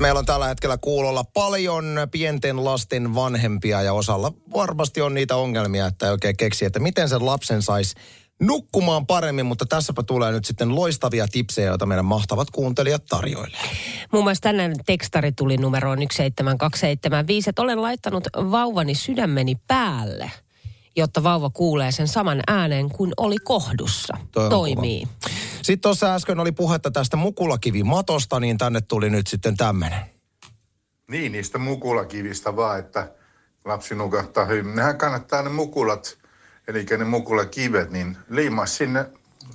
Meillä 0.00 0.18
on 0.18 0.26
tällä 0.26 0.48
hetkellä 0.48 0.78
kuulolla 0.78 1.24
paljon 1.24 1.84
pienten 2.10 2.64
lasten 2.64 3.14
vanhempia 3.14 3.82
ja 3.82 3.92
osalla 3.92 4.32
varmasti 4.54 5.00
on 5.00 5.14
niitä 5.14 5.36
ongelmia, 5.36 5.86
että 5.86 6.06
ei 6.06 6.12
oikein 6.12 6.36
keksi, 6.36 6.64
että 6.64 6.78
miten 6.80 7.08
sen 7.08 7.26
lapsen 7.26 7.62
saisi 7.62 7.94
nukkumaan 8.40 9.06
paremmin, 9.06 9.46
mutta 9.46 9.66
tässäpä 9.66 10.02
tulee 10.02 10.32
nyt 10.32 10.44
sitten 10.44 10.74
loistavia 10.74 11.28
tipsejä, 11.28 11.68
joita 11.68 11.86
meidän 11.86 12.04
mahtavat 12.04 12.50
kuuntelijat 12.50 13.04
tarjoilee. 13.08 13.60
Muun 14.12 14.24
muassa 14.24 14.42
tänään 14.42 14.74
tekstari 14.86 15.32
tuli 15.32 15.56
numeroon 15.56 15.98
17275, 15.98 17.50
että 17.50 17.62
olen 17.62 17.82
laittanut 17.82 18.24
vauvani 18.34 18.94
sydämeni 18.94 19.54
päälle, 19.66 20.30
jotta 20.96 21.22
vauva 21.22 21.50
kuulee 21.50 21.92
sen 21.92 22.08
saman 22.08 22.40
äänen 22.46 22.88
kuin 22.88 23.12
oli 23.16 23.36
kohdussa. 23.44 24.16
Toi 24.32 24.50
Toimii. 24.50 25.06
kova. 25.06 25.34
Sitten 25.62 25.80
tuossa 25.80 26.14
äsken 26.14 26.40
oli 26.40 26.52
puhetta 26.52 26.90
tästä 26.90 27.16
mukulakivimatosta, 27.16 28.40
niin 28.40 28.58
tänne 28.58 28.80
tuli 28.80 29.10
nyt 29.10 29.26
sitten 29.26 29.56
tämmöinen. 29.56 30.00
Niin, 31.10 31.32
niistä 31.32 31.58
mukulakivistä 31.58 32.56
vaan, 32.56 32.78
että 32.78 33.12
lapsi 33.64 33.94
nukahtaa 33.94 34.44
hyvin. 34.44 34.76
Nehän 34.76 34.98
kannattaa 34.98 35.42
ne 35.42 35.48
mukulat, 35.50 36.18
eli 36.68 36.86
ne 36.98 37.04
mukulakivet, 37.04 37.90
niin 37.90 38.16
liimaa 38.30 38.66
sinne 38.66 39.06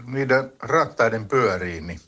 niiden 0.05 0.53
rattaiden 0.59 1.27
pyöriin, 1.27 1.87
niin 1.87 1.99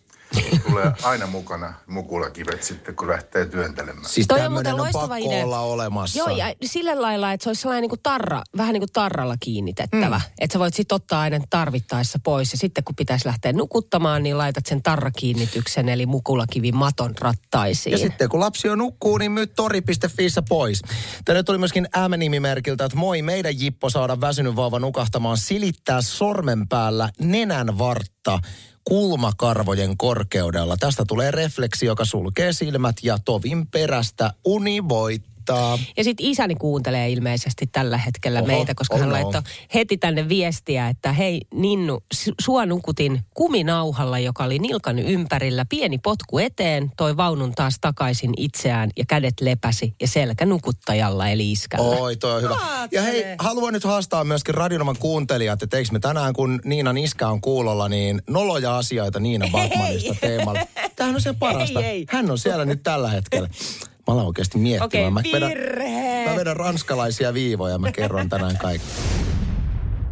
tulee 0.70 0.92
aina 1.04 1.28
mukana 1.28 1.74
mukulakivet 1.88 2.64
sitten, 2.64 2.96
kun 2.96 3.08
lähtee 3.08 3.46
työntelemään. 3.46 4.06
Siis 4.06 4.28
Toi 4.28 4.46
on 4.46 4.52
muuten 4.52 4.74
on 4.74 4.80
loistava 4.80 5.08
pakko 5.08 5.30
idea. 5.30 5.46
olla 5.46 5.60
olemassa. 5.60 6.20
Joo, 6.20 6.30
ja 6.30 6.54
sillä 6.66 7.02
lailla, 7.02 7.32
että 7.32 7.44
se 7.44 7.50
olisi 7.50 7.62
sellainen 7.62 7.82
niin 7.82 7.90
kuin 7.90 8.04
tarra, 8.04 8.42
vähän 8.58 8.74
niin 8.74 8.82
kuin 8.82 8.92
tarralla 8.94 9.36
kiinnitettävä. 9.40 10.18
Mm. 10.18 10.32
Että 10.40 10.54
sä 10.54 10.60
voit 10.60 10.74
sitten 10.74 10.96
ottaa 10.96 11.22
aina 11.22 11.40
tarvittaessa 11.50 12.20
pois. 12.24 12.52
Ja 12.52 12.58
sitten 12.58 12.84
kun 12.84 12.96
pitäisi 12.96 13.28
lähteä 13.28 13.54
nukuttamaan, 13.54 14.24
niin 14.24 14.38
laitat 14.38 14.66
sen 14.66 14.84
tarrakiinnityksen, 14.84 15.90
eli 15.90 16.06
mukulakivin 16.06 16.76
maton 16.76 17.14
rattaisiin. 17.20 17.92
Ja 17.92 17.98
sitten 17.98 18.30
kun 18.30 18.40
lapsi 18.40 18.68
jo 18.68 18.76
nukkuu, 18.76 19.18
niin 19.18 19.32
myy 19.32 19.48
tori.fissä 19.48 20.42
pois. 20.50 20.82
Tänne 21.26 21.44
tuli 21.44 21.58
myöskin 21.58 21.88
M-nimimerkiltä, 22.10 22.86
että 22.86 22.98
moi, 22.98 23.22
meidän 23.22 23.60
Jippo 23.60 23.90
saada 23.90 24.22
väsynyt 24.22 24.56
vauva 24.56 24.80
nukahtamaan, 24.80 25.38
silittää 25.38 26.02
sormen 26.02 26.68
päällä 26.68 27.10
nenän 27.20 27.78
vartta 27.78 28.40
kulmakarvojen 28.84 29.98
korkeudella. 29.98 30.78
Tästä 30.78 31.04
tulee 31.08 31.32
refleksi, 31.32 31.86
joka 31.86 32.06
sulkee 32.06 32.54
silmät 32.54 32.96
ja 33.04 33.18
tovin 33.26 33.68
perästä 33.68 34.34
uni 34.46 34.88
voittaa. 35.52 35.80
Ja 35.98 36.04
sitten 36.04 36.26
isäni 36.26 36.56
kuuntelee 36.56 37.10
ilmeisesti 37.10 37.68
tällä 37.68 37.98
hetkellä 37.98 38.40
Oho, 38.40 38.48
meitä, 38.48 38.76
koska 38.76 38.98
hän 38.98 39.12
laittoi 39.12 39.42
heti 39.74 39.98
tänne 39.98 40.30
viestiä, 40.30 40.90
että 40.90 41.14
hei 41.14 41.42
Ninnu, 41.54 42.04
su- 42.16 42.34
sua 42.42 42.66
nukutin 42.66 43.20
kuminauhalla, 43.34 44.20
joka 44.20 44.44
oli 44.44 44.60
nilkan 44.60 45.00
ympärillä. 45.00 45.66
Pieni 45.70 45.98
potku 45.98 46.38
eteen, 46.38 46.92
toi 46.98 47.18
vaunun 47.18 47.54
taas 47.56 47.78
takaisin 47.82 48.34
itseään 48.38 48.90
ja 48.98 49.06
kädet 49.08 49.42
lepäsi 49.42 49.94
ja 50.02 50.08
selkä 50.08 50.46
nukuttajalla 50.46 51.30
eli 51.30 51.52
iskällä. 51.52 51.86
Oi, 51.86 52.16
toi 52.16 52.36
on 52.36 52.42
hyvä. 52.42 52.58
Ja 52.92 53.02
hei, 53.02 53.24
haluan 53.40 53.74
nyt 53.74 53.84
haastaa 53.84 54.24
myöskin 54.24 54.56
Radionoman 54.56 54.98
kuuntelijat, 55.00 55.64
että 55.64 55.78
eikö 55.78 55.90
me 55.92 56.00
tänään, 56.00 56.34
kun 56.34 56.60
Niinan 56.66 56.98
iskä 56.98 57.28
on 57.28 57.42
kuulolla, 57.42 57.90
niin 57.90 58.22
noloja 58.30 58.78
asioita 58.78 59.20
Niina 59.20 59.48
Batmanista 59.52 60.16
teemalla. 60.22 60.60
Tämähän 60.96 61.16
on 61.16 61.22
se 61.22 61.34
parasta. 61.34 61.80
Ei, 61.80 61.86
ei. 61.86 62.06
Hän 62.10 62.32
on 62.32 62.38
siellä 62.38 62.66
nyt 62.66 62.84
tällä 62.84 63.10
hetkellä. 63.10 63.50
Mä 64.08 64.14
alan 64.14 64.26
oikeasti 64.26 64.58
miettimään. 64.58 64.86
Okei, 64.86 65.12
mä, 65.12 65.22
vedän, 65.34 65.52
mä 66.30 66.36
vedän 66.36 66.56
ranskalaisia 66.56 67.34
viivoja, 67.34 67.78
mä 67.78 67.92
kerron 67.92 68.30
tänään 68.30 68.58
kaikki. 68.58 68.88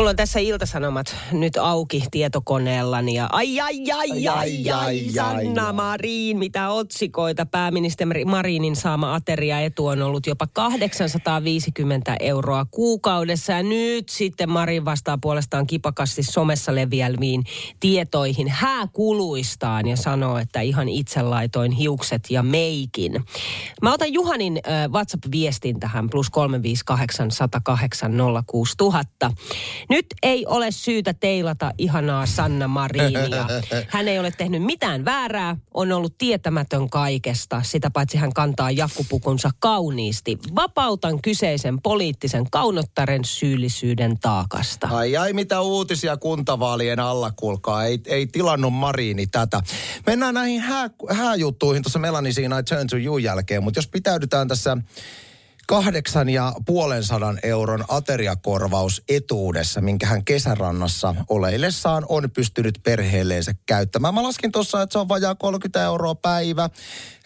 Mulla 0.02 0.10
on 0.10 0.16
tässä 0.16 0.40
iltasanomat 0.40 1.16
nyt 1.32 1.58
auki 1.58 2.04
tietokoneellani 2.12 3.14
ja 3.14 3.30
ai 3.32 3.60
ai 3.60 3.92
ai 3.92 4.28
ai 4.28 4.28
ai, 4.28 4.70
ai, 4.72 5.00
Sanna. 5.16 5.74
Marin, 5.74 6.38
mitä 6.38 6.70
otsikoita. 6.70 7.46
Pääministeri 7.46 8.26
Marinin 8.26 8.76
saama 8.76 9.16
ateriaetu 9.16 9.88
on 9.88 10.02
ollut 10.02 10.28
jopa 10.28 10.48
850 10.54 12.16
euroa 12.20 12.66
kuukaudessa 12.72 13.54
ja 13.54 13.64
nyt 13.64 14.10
sitten 14.10 14.50
Marin 14.50 14.86
vastaa 14.86 15.18
puolestaan 15.22 15.68
kipakasti 15.68 16.24
somessa 16.24 16.76
leviälmiin 16.76 17.44
tietoihin 17.80 18.48
hääkuluistaan 18.48 19.88
ja 19.88 19.98
sanoo, 19.98 20.38
että 20.38 20.62
ihan 20.62 20.90
itse 20.90 21.22
laitoin 21.22 21.72
hiukset 21.72 22.24
ja 22.30 22.44
meikin. 22.44 23.24
Mä 23.82 23.94
otan 23.94 24.14
Juhanin 24.14 24.60
äh, 24.68 24.90
WhatsApp-viestin 24.90 25.80
tähän 25.80 26.10
plus 26.10 26.30
358 26.30 27.32
108 27.32 28.12
06000. 28.48 29.32
Nyt 29.92 30.06
ei 30.24 30.46
ole 30.46 30.72
syytä 30.72 31.14
teilata 31.14 31.72
ihanaa 31.78 32.26
Sanna 32.26 32.68
Marinia. 32.68 33.48
Hän 33.88 34.08
ei 34.08 34.20
ole 34.20 34.32
tehnyt 34.38 34.64
mitään 34.64 35.06
väärää, 35.06 35.58
on 35.74 35.92
ollut 35.92 36.18
tietämätön 36.18 36.90
kaikesta. 36.90 37.62
Sitä 37.64 37.90
paitsi 37.90 38.18
hän 38.18 38.34
kantaa 38.34 38.72
jakkupukunsa 38.72 39.50
kauniisti. 39.60 40.38
Vapautan 40.56 41.22
kyseisen 41.22 41.82
poliittisen 41.82 42.50
kaunottaren 42.52 43.26
syyllisyyden 43.26 44.20
taakasta. 44.20 44.88
Ai 44.92 45.18
ai, 45.18 45.34
mitä 45.34 45.62
uutisia 45.62 46.18
kuntavaalien 46.18 47.00
alla, 47.00 47.32
kuulkaa. 47.32 47.86
Ei, 47.86 48.00
ei 48.06 48.28
tilannut 48.28 48.74
Marini 48.74 49.28
tätä. 49.28 49.62
Mennään 50.06 50.34
näihin 50.34 50.62
hää, 50.62 50.90
hääjuttuihin 51.10 51.84
tuossa 51.84 52.00
Melanie 52.00 52.32
siinä 52.32 52.60
I 52.60 52.64
Turn 52.64 52.88
to 52.88 52.98
You 52.98 53.18
jälkeen, 53.18 53.64
mutta 53.64 53.78
jos 53.78 53.88
pitäydytään 53.88 54.48
tässä 54.48 54.78
kahdeksan 55.72 56.30
ja 56.30 56.54
puolen 56.66 57.04
sadan 57.04 57.40
euron 57.44 57.86
ateriakorvaus 57.88 59.04
etuudessa, 59.10 59.82
minkä 59.82 60.06
hän 60.08 60.26
kesärannassa 60.26 61.16
oleillessaan 61.30 62.06
on 62.10 62.32
pystynyt 62.32 62.80
perheelleensä 62.84 63.52
käyttämään. 63.66 64.14
Mä 64.14 64.24
laskin 64.24 64.52
tuossa, 64.52 64.82
että 64.82 64.94
se 64.94 65.00
on 65.00 65.08
vajaa 65.08 65.36
30 65.36 65.84
euroa 65.84 66.16
päivä. 66.16 66.70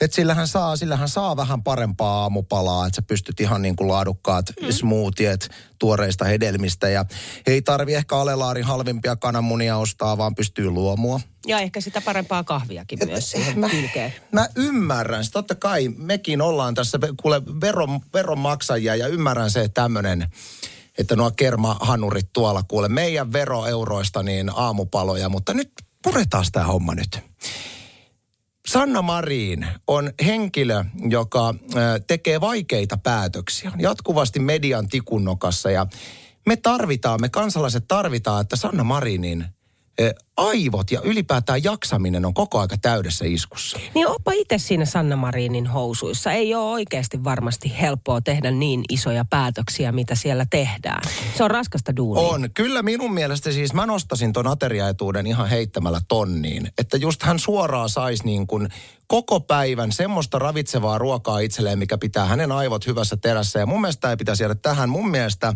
Että 0.01 0.15
sillä 0.15 0.33
hän 0.33 0.47
saa, 0.47 0.75
sillä 0.75 0.95
hän 0.95 1.09
saa 1.09 1.37
vähän 1.37 1.63
parempaa 1.63 2.21
aamupalaa, 2.21 2.87
että 2.87 2.95
sä 2.95 3.01
pystyt 3.01 3.39
ihan 3.39 3.61
niin 3.61 3.75
kuin 3.75 3.87
laadukkaat 3.87 4.45
mm. 4.61 4.71
smoothiet 4.71 5.49
tuoreista 5.79 6.25
hedelmistä. 6.25 6.89
Ja 6.89 7.05
ei 7.47 7.61
tarvi 7.61 7.93
ehkä 7.93 8.17
alelaarin 8.17 8.65
halvimpia 8.65 9.15
kananmunia 9.15 9.77
ostaa, 9.77 10.17
vaan 10.17 10.35
pystyy 10.35 10.69
luomua. 10.69 11.19
Ja 11.47 11.59
ehkä 11.59 11.81
sitä 11.81 12.01
parempaa 12.01 12.43
kahviakin 12.43 12.99
myös 13.05 13.31
siihen 13.31 13.59
mä, 13.59 13.69
kylkeen. 13.69 14.13
mä 14.31 14.47
ymmärrän. 14.55 15.25
sitä. 15.25 15.33
Totta 15.33 15.55
kai 15.55 15.89
mekin 15.89 16.41
ollaan 16.41 16.73
tässä 16.73 16.99
kuule 17.21 17.41
veron, 17.61 17.99
veronmaksajia 18.13 18.95
ja 18.95 19.07
ymmärrän 19.07 19.51
se, 19.51 19.61
että 19.61 19.81
tämmöinen 19.81 20.27
että 20.97 21.15
nuo 21.15 21.31
kermahanurit 21.31 22.33
tuolla 22.33 22.63
kuule 22.67 22.89
meidän 22.89 23.33
veroeuroista 23.33 24.23
niin 24.23 24.51
aamupaloja, 24.55 25.29
mutta 25.29 25.53
nyt 25.53 25.71
puretaan 26.03 26.45
tämä 26.51 26.65
homma 26.65 26.95
nyt. 26.95 27.19
Sanna 28.67 29.01
Marin 29.01 29.67
on 29.87 30.11
henkilö, 30.25 30.83
joka 31.09 31.55
tekee 32.07 32.41
vaikeita 32.41 32.97
päätöksiä. 32.97 33.71
On 33.73 33.81
Jatkuvasti 33.81 34.39
median 34.39 34.87
tikunnokassa 34.87 35.71
ja 35.71 35.87
me 36.45 36.55
tarvitaan, 36.55 37.21
me 37.21 37.29
kansalaiset 37.29 37.85
tarvitaan, 37.87 38.41
että 38.41 38.55
Sanna 38.55 38.83
Marinin 38.83 39.45
aivot 40.37 40.91
ja 40.91 41.01
ylipäätään 41.01 41.63
jaksaminen 41.63 42.25
on 42.25 42.33
koko 42.33 42.59
aika 42.59 42.77
täydessä 42.81 43.25
iskussa. 43.27 43.79
Niin 43.93 44.07
oppa 44.07 44.31
itse 44.31 44.57
siinä 44.57 44.85
Sanna 44.85 45.15
Marinin 45.15 45.67
housuissa. 45.67 46.31
Ei 46.31 46.55
ole 46.55 46.71
oikeasti 46.71 47.23
varmasti 47.23 47.73
helppoa 47.81 48.21
tehdä 48.21 48.51
niin 48.51 48.83
isoja 48.89 49.25
päätöksiä, 49.29 49.91
mitä 49.91 50.15
siellä 50.15 50.45
tehdään. 50.49 51.01
Se 51.37 51.43
on 51.43 51.51
raskasta 51.51 51.95
duunia. 51.95 52.23
On. 52.23 52.49
Kyllä 52.53 52.83
minun 52.83 53.13
mielestä 53.13 53.51
siis 53.51 53.73
mä 53.73 53.85
nostasin 53.85 54.33
ton 54.33 54.47
ateriaetuuden 54.47 55.27
ihan 55.27 55.49
heittämällä 55.49 56.01
tonniin. 56.07 56.71
Että 56.77 56.97
just 56.97 57.23
hän 57.23 57.39
suoraan 57.39 57.89
saisi 57.89 58.25
niin 58.25 58.47
kuin 58.47 58.69
koko 59.07 59.39
päivän 59.39 59.91
semmoista 59.91 60.39
ravitsevaa 60.39 60.97
ruokaa 60.97 61.39
itselleen, 61.39 61.79
mikä 61.79 61.97
pitää 61.97 62.25
hänen 62.25 62.51
aivot 62.51 62.87
hyvässä 62.87 63.17
terässä. 63.17 63.59
Ja 63.59 63.65
mun 63.65 63.81
mielestä 63.81 64.09
ei 64.09 64.17
pitäisi 64.17 64.43
jäädä 64.43 64.55
tähän. 64.55 64.89
Mun 64.89 65.11
mielestä 65.11 65.53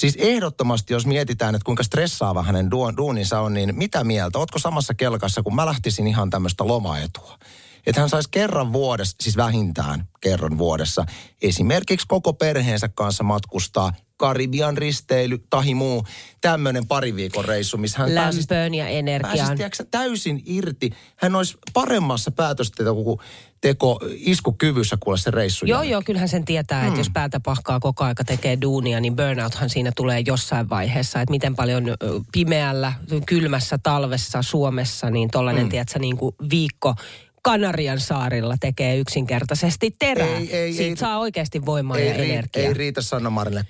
Siis 0.00 0.16
ehdottomasti, 0.18 0.92
jos 0.92 1.06
mietitään, 1.06 1.54
että 1.54 1.64
kuinka 1.64 1.82
stressaava 1.82 2.42
hänen 2.42 2.70
duuninsa 2.70 3.40
on, 3.40 3.54
niin 3.54 3.74
mitä 3.76 4.04
mieltä? 4.04 4.38
Ootko 4.38 4.58
samassa 4.58 4.94
kelkassa, 4.94 5.42
kun 5.42 5.54
mä 5.54 5.66
lähtisin 5.66 6.06
ihan 6.06 6.30
tämmöistä 6.30 6.66
lomaetua? 6.66 7.38
Että 7.86 8.00
hän 8.00 8.10
saisi 8.10 8.28
kerran 8.30 8.72
vuodessa, 8.72 9.16
siis 9.20 9.36
vähintään 9.36 10.08
kerran 10.20 10.58
vuodessa, 10.58 11.06
esimerkiksi 11.42 12.06
koko 12.08 12.32
perheensä 12.32 12.88
kanssa 12.88 13.24
matkustaa 13.24 13.92
Karibian 14.20 14.76
risteily, 14.76 15.38
tahi 15.50 15.74
muu, 15.74 16.04
tämmöinen 16.40 16.86
pari 16.86 17.16
viikon 17.16 17.44
reissu, 17.44 17.76
missä 17.76 17.98
hän 17.98 18.10
pääsisi 18.14 18.46
Lämpöön 18.50 18.74
ja 18.74 18.88
energiaan. 18.88 19.36
pääsisi 19.36 19.56
tiedätkö, 19.56 19.84
täysin 19.90 20.42
irti. 20.46 20.90
Hän 21.16 21.36
olisi 21.36 21.58
paremmassa 21.72 22.30
päätösteko 22.30 23.20
teko 23.60 24.00
iskukyvyssä 24.10 24.96
kuule 25.00 25.18
se 25.18 25.30
reissu. 25.30 25.66
Joo, 25.66 25.76
jälkeen. 25.76 25.92
joo, 25.92 26.02
kyllähän 26.04 26.28
sen 26.28 26.44
tietää, 26.44 26.86
että 26.86 27.00
jos 27.00 27.10
päätä 27.10 27.40
pahkaa 27.40 27.80
koko 27.80 28.04
aika 28.04 28.24
tekee 28.24 28.58
duunia, 28.62 29.00
niin 29.00 29.16
burnouthan 29.16 29.70
siinä 29.70 29.92
tulee 29.96 30.22
jossain 30.26 30.68
vaiheessa. 30.68 31.20
Että 31.20 31.30
miten 31.30 31.56
paljon 31.56 31.84
pimeällä, 32.32 32.92
kylmässä 33.26 33.78
talvessa 33.82 34.42
Suomessa, 34.42 35.10
niin 35.10 35.30
tollainen, 35.30 35.64
mm. 35.64 35.70
tiedätkö, 35.70 35.98
niin 35.98 36.16
kuin 36.16 36.34
viikko 36.50 36.94
Kanarian 37.42 38.00
saarilla 38.00 38.56
tekee 38.60 38.96
yksinkertaisesti 38.96 39.90
terää. 39.98 40.38
Ei, 40.38 40.56
ei, 40.56 40.72
Siitä 40.72 40.90
ei. 40.90 40.96
saa 40.96 41.18
oikeasti 41.18 41.66
voimaa 41.66 41.98
ja 41.98 42.14
ei, 42.14 42.30
energiaa. 42.30 42.68
ei 42.68 42.74
riitä 42.74 43.02
Sanna 43.02 43.30
Marille 43.30 43.64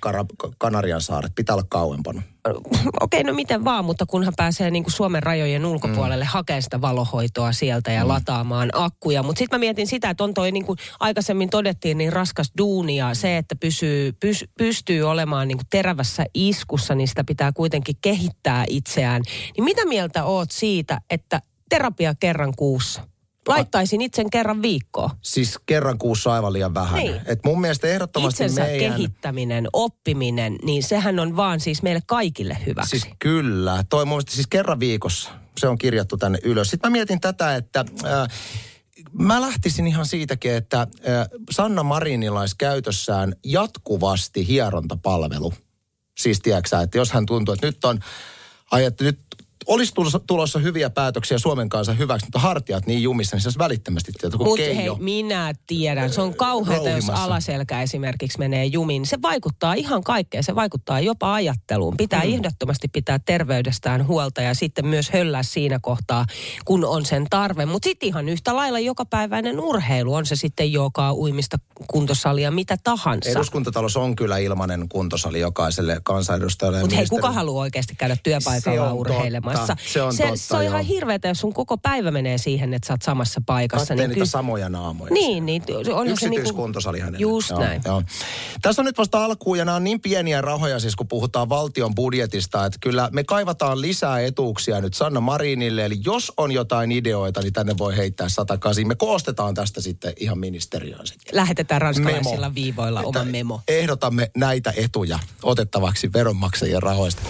Kanarian 0.57 1.01
saaret, 1.01 1.31
pitää 1.35 1.55
olla 1.55 1.65
kauempana. 1.69 2.21
Okei, 3.01 3.23
no 3.23 3.33
miten 3.33 3.63
vaan, 3.63 3.85
mutta 3.85 4.05
kunhan 4.05 4.33
pääsee 4.37 4.71
niin 4.71 4.83
kuin 4.83 4.93
Suomen 4.93 5.23
rajojen 5.23 5.65
ulkopuolelle 5.65 6.25
mm. 6.25 6.29
hakemaan 6.29 6.61
sitä 6.61 6.81
valohoitoa 6.81 7.51
sieltä 7.51 7.91
ja 7.91 8.03
mm. 8.03 8.07
lataamaan 8.07 8.69
akkuja. 8.73 9.23
Mutta 9.23 9.39
sitten 9.39 9.59
mä 9.59 9.59
mietin 9.59 9.87
sitä, 9.87 10.09
että 10.09 10.23
on 10.23 10.33
toi 10.33 10.51
niin 10.51 10.65
kuin 10.65 10.77
aikaisemmin 10.99 11.49
todettiin 11.49 11.97
niin 11.97 12.13
raskas 12.13 12.51
duuni 12.57 12.97
ja 12.97 13.13
se, 13.13 13.37
että 13.37 13.55
pysyy, 13.55 14.11
pys, 14.19 14.45
pystyy 14.57 15.03
olemaan 15.03 15.47
niin 15.47 15.57
kuin 15.57 15.67
terävässä 15.69 16.25
iskussa, 16.33 16.95
niin 16.95 17.07
sitä 17.07 17.23
pitää 17.23 17.51
kuitenkin 17.51 17.95
kehittää 18.01 18.65
itseään. 18.67 19.21
Niin 19.57 19.63
mitä 19.63 19.85
mieltä 19.85 20.23
oot 20.23 20.51
siitä, 20.51 21.01
että 21.09 21.41
terapia 21.69 22.15
kerran 22.19 22.53
kuussa? 22.57 23.10
Laittaisin 23.47 24.01
itsen 24.01 24.29
kerran 24.29 24.61
viikkoon. 24.61 25.09
Siis 25.21 25.59
kerran 25.65 25.97
kuussa 25.97 26.33
aivan 26.33 26.53
liian 26.53 26.73
vähän. 26.73 26.99
Niin. 26.99 27.21
Et 27.25 27.39
mun 27.45 27.61
mielestä 27.61 27.87
ehdottomasti 27.87 28.43
Itsensä 28.43 28.61
meidän... 28.61 28.95
kehittäminen, 28.95 29.67
oppiminen, 29.73 30.55
niin 30.63 30.83
sehän 30.83 31.19
on 31.19 31.35
vaan 31.35 31.59
siis 31.59 31.83
meille 31.83 32.01
kaikille 32.05 32.57
hyväksi. 32.65 32.99
Siis 32.99 33.13
kyllä. 33.19 33.83
Toi 33.89 34.05
mun 34.05 34.15
mielestä 34.15 34.31
siis 34.31 34.47
kerran 34.47 34.79
viikossa. 34.79 35.29
Se 35.57 35.67
on 35.67 35.77
kirjattu 35.77 36.17
tänne 36.17 36.39
ylös. 36.43 36.69
Sitten 36.69 36.91
mä 36.91 36.91
mietin 36.91 37.21
tätä, 37.21 37.55
että... 37.55 37.85
Äh, 38.05 38.27
Mä 39.13 39.41
lähtisin 39.41 39.87
ihan 39.87 40.05
siitäkin, 40.05 40.53
että 40.53 40.81
äh, 40.81 40.87
Sanna 41.51 41.83
Marinilla 41.83 42.39
olisi 42.39 42.55
käytössään 42.57 43.35
jatkuvasti 43.45 44.47
hierontapalvelu. 44.47 45.53
Siis 46.19 46.39
tiedätkö 46.39 46.79
että 46.81 46.97
jos 46.97 47.11
hän 47.11 47.25
tuntuu, 47.25 47.53
että 47.53 47.67
nyt 47.67 47.85
on, 47.85 47.99
ai, 48.71 48.85
että 48.85 49.03
nyt 49.03 49.19
olisi 49.65 49.93
tulossa, 49.93 50.19
tulossa 50.19 50.59
hyviä 50.59 50.89
päätöksiä 50.89 51.37
Suomen 51.37 51.69
kanssa 51.69 51.93
hyväksi, 51.93 52.25
mutta 52.25 52.39
hartiat 52.39 52.87
niin 52.87 53.03
jumissa, 53.03 53.35
niin 53.35 53.41
se 53.41 53.47
olisi 53.47 53.59
välittömästi 53.59 54.11
kun 54.21 54.47
Mutta 54.47 54.63
hei, 54.63 54.75
Keijo. 54.75 54.97
minä 54.99 55.53
tiedän. 55.67 56.13
Se 56.13 56.21
on 56.21 56.35
kauheata, 56.35 56.89
jos 56.89 57.09
alaselkä 57.09 57.81
esimerkiksi 57.81 58.39
menee 58.39 58.65
jumiin. 58.65 59.05
Se 59.05 59.21
vaikuttaa 59.21 59.73
ihan 59.73 60.03
kaikkeen. 60.03 60.43
Se 60.43 60.55
vaikuttaa 60.55 60.99
jopa 60.99 61.33
ajatteluun. 61.33 61.97
Pitää 61.97 62.23
mm. 62.23 62.33
ehdottomasti 62.33 62.87
pitää 62.87 63.19
terveydestään 63.19 64.07
huolta 64.07 64.41
ja 64.41 64.53
sitten 64.53 64.85
myös 64.85 65.09
höllää 65.09 65.43
siinä 65.43 65.79
kohtaa, 65.81 66.25
kun 66.65 66.85
on 66.85 67.05
sen 67.05 67.25
tarve. 67.29 67.65
Mutta 67.65 67.85
sitten 67.89 68.07
ihan 68.07 68.29
yhtä 68.29 68.55
lailla 68.55 68.79
jokapäiväinen 68.79 69.59
urheilu. 69.59 70.13
On 70.13 70.25
se 70.25 70.35
sitten 70.35 70.71
joka 70.71 71.13
uimista, 71.13 71.57
kuntosalia, 71.87 72.51
mitä 72.51 72.77
tahansa. 72.83 73.29
Eduskuntatalous 73.29 73.97
on 73.97 74.15
kyllä 74.15 74.37
ilmainen 74.37 74.89
kuntosali 74.89 75.39
jokaiselle 75.39 76.01
kansanedustajalle. 76.03 76.77
ja 76.77 76.83
Mutta 76.83 76.95
hei, 76.95 77.05
kuka 77.09 77.31
haluaa 77.31 77.61
oikeasti 77.61 77.95
käydä 77.95 78.17
työpaikalla 78.23 78.89
on 78.89 78.97
samassa. 79.53 79.75
se 79.93 80.01
on 80.01 80.13
se, 80.13 80.23
totta, 80.23 80.37
se 80.37 80.55
on 80.55 80.63
ihan 80.63 80.83
hirveetä, 80.83 81.27
jos 81.27 81.39
sun 81.39 81.53
koko 81.53 81.77
päivä 81.77 82.11
menee 82.11 82.37
siihen, 82.37 82.73
että 82.73 82.87
sä 82.87 82.93
oot 82.93 83.01
samassa 83.01 83.41
paikassa. 83.45 83.87
Katteen 83.87 83.97
niitä 84.09 84.13
kyllä- 84.13 84.25
samoja 84.25 84.69
naamoja. 84.69 85.13
Niin, 85.13 85.45
niin. 85.45 85.63
Niinku, 85.67 86.03
Yksityiskuntosali 86.05 86.99
hänelle. 86.99 87.17
Just 87.19 87.49
joo, 87.49 87.59
näin. 87.59 87.81
Joo. 87.85 88.03
Tässä 88.61 88.81
on 88.81 88.85
nyt 88.85 88.97
vasta 88.97 89.25
alkuun 89.25 89.57
ja 89.57 89.65
nämä 89.65 89.75
on 89.75 89.83
niin 89.83 90.01
pieniä 90.01 90.41
rahoja 90.41 90.79
siis 90.79 90.95
kun 90.95 91.07
puhutaan 91.07 91.49
valtion 91.49 91.95
budjetista, 91.95 92.65
että 92.65 92.77
kyllä 92.81 93.09
me 93.11 93.23
kaivataan 93.23 93.81
lisää 93.81 94.19
etuuksia 94.19 94.81
nyt 94.81 94.93
Sanna 94.93 95.19
Marinille. 95.19 95.85
Eli 95.85 95.97
jos 96.05 96.31
on 96.37 96.51
jotain 96.51 96.91
ideoita, 96.91 97.41
niin 97.41 97.53
tänne 97.53 97.77
voi 97.77 97.97
heittää 97.97 98.29
108. 98.29 98.87
Me 98.87 98.95
koostetaan 98.95 99.53
tästä 99.53 99.81
sitten 99.81 100.13
ihan 100.19 100.39
ministeriöön 100.39 101.07
sitten. 101.07 101.35
Lähetetään 101.35 101.81
ranskalaisilla 101.81 102.39
Memo. 102.49 102.55
viivoilla 102.55 103.01
oma 103.01 103.23
memo. 103.23 103.61
Ehdotamme 103.67 104.31
näitä 104.37 104.73
etuja 104.77 105.19
otettavaksi 105.43 106.13
veronmaksajien 106.13 106.83
rahoista. 106.83 107.21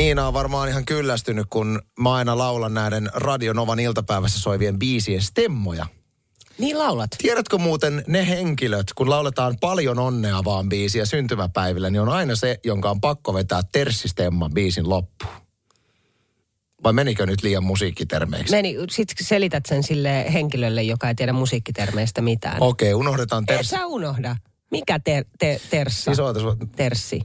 Iina 0.00 0.26
on 0.26 0.34
varmaan 0.34 0.68
ihan 0.68 0.84
kyllästynyt, 0.84 1.46
kun 1.50 1.82
mä 2.00 2.14
aina 2.14 2.38
laulan 2.38 2.74
näiden 2.74 3.10
Radionovan 3.14 3.78
iltapäivässä 3.80 4.40
soivien 4.40 4.78
biisien 4.78 5.22
stemmoja. 5.22 5.86
Niin 6.58 6.78
laulat. 6.78 7.10
Tiedätkö 7.18 7.58
muuten 7.58 8.04
ne 8.06 8.28
henkilöt, 8.28 8.86
kun 8.94 9.10
lauletaan 9.10 9.56
paljon 9.60 9.98
onnea 9.98 10.44
vaan 10.44 10.68
biisiä 10.68 11.04
syntymäpäivillä, 11.04 11.90
niin 11.90 12.00
on 12.00 12.08
aina 12.08 12.36
se, 12.36 12.58
jonka 12.64 12.90
on 12.90 13.00
pakko 13.00 13.34
vetää 13.34 13.60
terssistemma 13.72 14.48
biisin 14.48 14.88
loppuun. 14.88 15.32
Vai 16.82 16.92
menikö 16.92 17.26
nyt 17.26 17.42
liian 17.42 17.64
musiikkitermeiksi? 17.64 18.50
Meni, 18.56 18.76
sit 18.90 19.08
selität 19.20 19.66
sen 19.66 19.82
sille 19.82 20.32
henkilölle, 20.32 20.82
joka 20.82 21.08
ei 21.08 21.14
tiedä 21.14 21.32
musiikkitermeistä 21.32 22.22
mitään. 22.22 22.56
Okei, 22.62 22.94
okay, 22.94 23.00
unohdetaan 23.00 23.42
Et 23.42 23.46
terssi. 23.46 23.70
sä 23.70 23.86
unohda. 23.86 24.36
Mikä 24.70 24.98
ter, 24.98 25.24
te, 25.38 25.60
terssa? 25.70 26.04
Siis 26.04 26.18
ootas, 26.18 26.42
Terssi. 26.76 27.20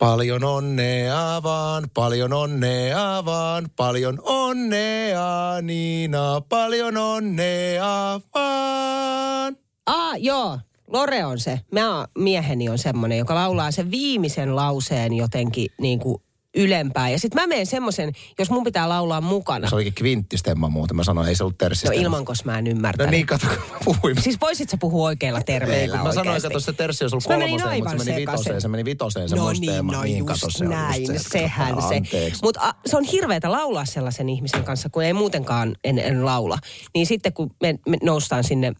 Paljon 0.00 0.44
onnea 0.44 1.40
vaan, 1.42 1.84
paljon 1.94 2.32
onnea 2.32 3.24
vaan, 3.24 3.68
paljon 3.76 4.18
onnea 4.22 5.60
Niina, 5.62 6.40
paljon 6.48 6.96
onnea 6.96 8.20
vaan. 8.34 9.56
Ah, 9.86 10.14
joo. 10.18 10.58
Lore 10.86 11.24
on 11.24 11.38
se. 11.38 11.60
Mä, 11.72 12.06
mieheni 12.18 12.68
on 12.68 12.78
semmoinen, 12.78 13.18
joka 13.18 13.34
laulaa 13.34 13.70
sen 13.70 13.90
viimeisen 13.90 14.56
lauseen 14.56 15.12
jotenkin 15.12 15.70
niin 15.80 15.98
kuin 15.98 16.22
ylempään. 16.56 17.12
Ja 17.12 17.18
sitten 17.18 17.42
mä 17.42 17.46
menen 17.46 17.66
semmoisen, 17.66 18.12
jos 18.38 18.50
mun 18.50 18.64
pitää 18.64 18.88
laulaa 18.88 19.20
mukana. 19.20 19.68
Se 19.68 19.74
olikin 19.74 19.94
kvinttistemma 19.94 20.68
muuten, 20.68 20.96
mä 20.96 21.04
sanoin, 21.04 21.28
ei 21.28 21.34
se 21.34 21.42
ollut 21.44 21.54
No 21.54 21.58
terssistemma. 21.58 22.02
ilmankos 22.02 22.44
mä 22.44 22.58
en 22.58 22.64
No 22.64 22.70
ymmärtänyt. 22.70 23.10
niin, 23.10 23.26
kato, 23.26 23.46
kun 23.46 23.56
mä 23.72 23.78
puhuin. 23.84 24.22
Siis 24.22 24.40
voisit 24.40 24.70
sä 24.70 24.76
puhua 24.76 25.06
oikeilla 25.06 25.40
terveillä 25.42 25.82
Ei, 25.82 25.88
kun 25.88 26.06
mä 26.06 26.12
sanoin, 26.12 26.28
oikeasti? 26.28 26.46
että 26.46 26.60
se 26.60 26.72
terssi 26.72 27.04
olisi 27.04 27.14
ollut 27.14 27.24
kolmoseen, 27.24 27.78
mutta 27.84 27.98
se 27.98 28.04
meni 28.10 28.20
vitoseen. 28.20 28.60
Se 28.60 28.68
meni 28.68 28.84
vitoseen 28.84 29.28
se 29.28 29.36
no 29.36 29.52
niin, 29.52 29.86
no 29.86 30.02
niin, 30.02 30.26
kato, 30.26 30.50
se 30.50 30.64
on 30.64 30.70
näin, 30.70 31.02
just 31.12 31.22
se. 31.22 31.28
sehän 31.28 31.74
se. 31.82 32.32
Mutta 32.42 32.74
se 32.86 32.96
on 32.96 33.04
hirveätä 33.04 33.50
laulaa 33.52 33.84
sellaisen 33.84 34.28
ihmisen 34.28 34.64
kanssa, 34.64 34.88
kun 34.88 35.04
ei 35.04 35.12
muutenkaan 35.12 35.76
en, 35.84 35.98
en 35.98 36.24
laula. 36.24 36.58
Niin 36.94 37.06
sitten 37.06 37.32
kun 37.32 37.50
me, 37.60 37.78
me 37.88 37.96
noustaan 38.02 38.44
sinne 38.44 38.72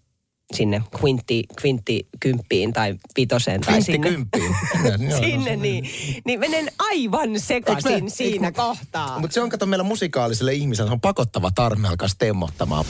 sinne 0.54 0.82
kvintti, 1.00 1.44
kvintti 1.60 2.08
kymppiin 2.20 2.72
tai 2.72 2.94
vitoseen 3.16 3.60
tai 3.60 3.82
sinne. 3.82 4.08
kymppiin. 4.10 4.54
Sinne 5.20 5.56
niin, 5.56 5.90
niin 6.24 6.40
menen 6.40 6.68
aivan 6.78 7.40
sekaisin 7.40 8.10
siinä 8.10 8.52
kohtaa. 8.52 9.18
Mutta 9.18 9.34
se 9.34 9.40
on, 9.40 9.48
kato, 9.50 9.66
meillä 9.66 9.84
musikaaliselle 9.84 10.54
ihmiselle 10.54 10.88
se 10.88 10.92
on 10.92 11.00
pakottava 11.00 11.50
tarme 11.54 11.88
alkaa 11.88 12.08
stemmottamaan. 12.08 12.84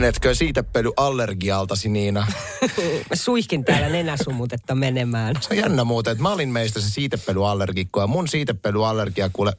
Menetkö 0.00 0.34
siitepöly 0.34 0.92
allergialtasi, 0.96 1.88
Niina? 1.88 2.26
Mä 3.10 3.16
suihkin 3.16 3.64
täällä 3.64 3.88
nenäsumutetta 3.88 4.74
menemään. 4.74 5.36
Se 5.40 5.48
on 5.50 5.56
jännä 5.56 5.84
muuten, 5.84 6.10
että 6.10 6.22
mä 6.22 6.32
olin 6.32 6.48
meistä 6.48 6.80
se 6.80 6.90
siitepölyallergikko 6.90 8.00
ja 8.00 8.06
mun 8.06 8.28
siitepölyallergia 8.28 9.30
kuule 9.32 9.52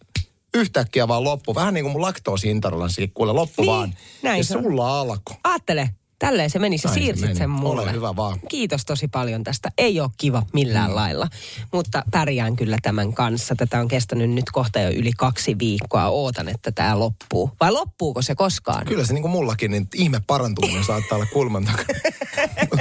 yhtäkkiä 0.53 1.07
vaan 1.07 1.23
loppu. 1.23 1.55
Vähän 1.55 1.73
niin 1.73 1.83
kuin 1.83 1.91
mun 1.91 2.01
laktoosiintoleranssikin 2.01 3.11
kuule 3.13 3.31
loppu 3.33 3.61
Niin, 3.61 3.71
vaan. 3.71 3.93
näin 4.23 4.37
ja 4.37 4.43
sulla 4.43 4.99
alkoi. 4.99 5.35
Aattele, 5.43 5.89
tälleen 6.19 6.49
se 6.49 6.59
meni. 6.59 6.77
Se 6.77 6.89
siirsit 6.93 7.25
meni. 7.25 7.35
sen 7.35 7.49
mulle. 7.49 7.81
Ole 7.81 7.91
hyvä 7.91 8.15
vaan. 8.15 8.39
Kiitos 8.49 8.85
tosi 8.85 9.07
paljon 9.07 9.43
tästä. 9.43 9.71
Ei 9.77 9.99
ole 9.99 10.09
kiva 10.17 10.43
millään 10.53 10.89
mm. 10.89 10.95
lailla, 10.95 11.27
mutta 11.73 12.03
pärjään 12.11 12.55
kyllä 12.55 12.77
tämän 12.81 13.13
kanssa. 13.13 13.55
Tätä 13.55 13.79
on 13.79 13.87
kestänyt 13.87 14.29
nyt 14.29 14.45
kohta 14.51 14.79
jo 14.79 14.89
yli 14.89 15.11
kaksi 15.17 15.59
viikkoa. 15.59 16.07
Ootan, 16.07 16.49
että 16.49 16.71
tämä 16.71 16.99
loppuu. 16.99 17.51
Vai 17.59 17.71
loppuuko 17.71 18.21
se 18.21 18.35
koskaan? 18.35 18.85
Kyllä 18.85 19.05
se 19.05 19.13
niin 19.13 19.21
kuin 19.21 19.31
mullakin, 19.31 19.71
niin 19.71 19.87
ihme 19.95 20.21
parantuminen 20.27 20.83
saattaa 20.83 21.15
olla 21.15 21.25
kulman 21.25 21.65
takana. 21.65 21.99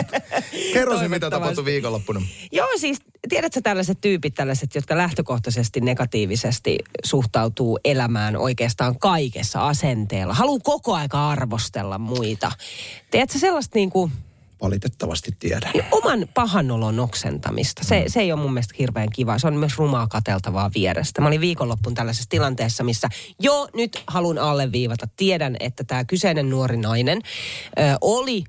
Kerro 0.72 0.98
se, 0.98 1.08
mitä 1.08 1.30
tapahtui 1.30 1.64
viikonloppuna. 1.64 2.20
Joo, 2.52 2.68
siis 2.76 2.98
tiedätkö 3.28 3.60
tällaiset 3.60 4.00
tyypit, 4.00 4.34
tällaiset, 4.34 4.74
jotka 4.74 4.96
lähtökohtaisesti 4.96 5.80
negatiivisesti 5.80 6.78
suhtautuu 7.04 7.78
elämään 7.84 8.36
oikeastaan 8.36 8.98
kaikessa 8.98 9.68
asenteella. 9.68 10.34
Haluaa 10.34 10.60
koko 10.62 10.94
aika 10.94 11.30
arvostella 11.30 11.98
muita. 11.98 12.52
Tiedätkö 13.28 13.46
sellaista 13.46 13.78
niin 13.78 13.90
kuin 13.90 14.12
Valitettavasti 14.62 15.32
tiedän. 15.38 15.72
oman 15.90 16.28
pahan 16.34 16.70
olon 16.70 17.00
oksentamista. 17.00 17.84
Se, 17.84 18.04
se 18.06 18.20
ei 18.20 18.32
ole 18.32 18.40
mun 18.40 18.52
mielestä 18.52 18.74
hirveän 18.78 19.10
kiva. 19.10 19.38
Se 19.38 19.46
on 19.46 19.54
myös 19.56 19.78
rumaa 19.78 20.06
kateltavaa 20.06 20.70
vierestä. 20.74 21.20
Mä 21.20 21.28
olin 21.28 21.40
viikonloppuun 21.40 21.94
tällaisessa 21.94 22.28
tilanteessa, 22.30 22.84
missä 22.84 23.08
jo 23.40 23.68
nyt 23.74 24.02
halun 24.06 24.38
alleviivata. 24.38 25.08
Tiedän, 25.16 25.56
että 25.60 25.84
tämä 25.84 26.04
kyseinen 26.04 26.50
nuori 26.50 26.76
nainen 26.76 27.18
ö, 27.78 27.82
oli 28.00 28.44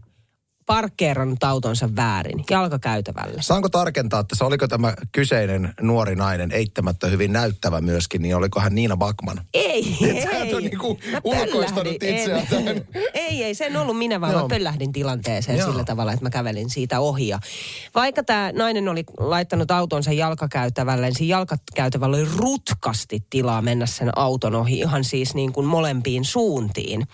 parkkeerannut 0.70 1.44
autonsa 1.44 1.90
väärin 1.96 2.44
jalkakäytävälle. 2.50 3.42
Saanko 3.42 3.70
tarkentaa, 3.70 4.20
että 4.20 4.36
se 4.36 4.44
oliko 4.44 4.68
tämä 4.68 4.94
kyseinen 5.12 5.74
nuori 5.82 6.16
nainen 6.16 6.52
eittämättä 6.52 7.08
hyvin 7.08 7.34
näyttävä 7.34 7.82
myöskin, 7.82 8.22
niin 8.22 8.36
oliko 8.36 8.60
hän 8.60 8.76
Niina 8.76 8.98
Bakman? 8.98 9.42
Ei, 9.54 9.98
Et 10.02 10.24
sä 10.24 10.30
et 10.30 10.44
ei. 10.44 10.54
ole 10.54 10.62
niinku 10.62 11.00
ulkoistanut 11.24 12.04
itseään. 12.04 12.48
Ei, 13.14 13.44
ei, 13.44 13.56
sen 13.56 13.78
ollut 13.78 13.98
minä, 13.98 14.22
vaan 14.22 14.34
Joo. 14.34 14.42
mä 14.42 14.48
pöllähdin 14.48 14.92
tilanteeseen 14.92 15.58
Joo. 15.58 15.70
sillä 15.70 15.84
tavalla, 15.84 16.14
että 16.14 16.26
mä 16.26 16.30
kävelin 16.30 16.70
siitä 16.70 17.00
ohi. 17.00 17.28
Ja 17.28 17.40
vaikka 17.96 18.24
tämä 18.24 18.52
nainen 18.52 18.88
oli 18.88 19.04
laittanut 19.18 19.72
autonsa 19.72 20.12
jalkakäytävälle, 20.12 21.06
niin 21.06 21.16
siinä 21.16 21.32
jalkakäytävällä 21.38 22.18
oli 22.18 22.28
rutkasti 22.36 23.24
tilaa 23.30 23.62
mennä 23.62 23.86
sen 23.86 24.18
auton 24.18 24.56
ohi, 24.56 24.80
ihan 24.80 25.04
siis 25.04 25.36
niin 25.36 25.54
kuin 25.54 25.66
molempiin 25.68 26.26
suuntiin. 26.26 27.08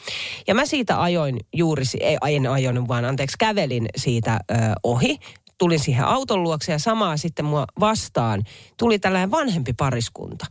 Ja 0.47 0.55
mä 0.55 0.65
siitä 0.65 1.01
ajoin 1.01 1.39
juuri, 1.53 1.83
ei 1.99 2.35
en 2.35 2.47
ajonut 2.47 2.87
vaan, 2.87 3.05
anteeksi, 3.05 3.37
kävelin 3.45 3.85
siitä 3.97 4.39
ö, 4.51 4.55
ohi 4.83 5.17
tulin 5.57 5.79
siihen 5.79 6.05
auton 6.05 6.43
luokse 6.43 6.71
ja 6.71 6.79
samaa 6.79 7.17
sitten 7.17 7.45
mua 7.45 7.65
vastaan 7.79 8.43
tuli 8.77 8.99
tällainen 8.99 9.31
vanhempi 9.31 9.73
pariskunta 9.73 10.45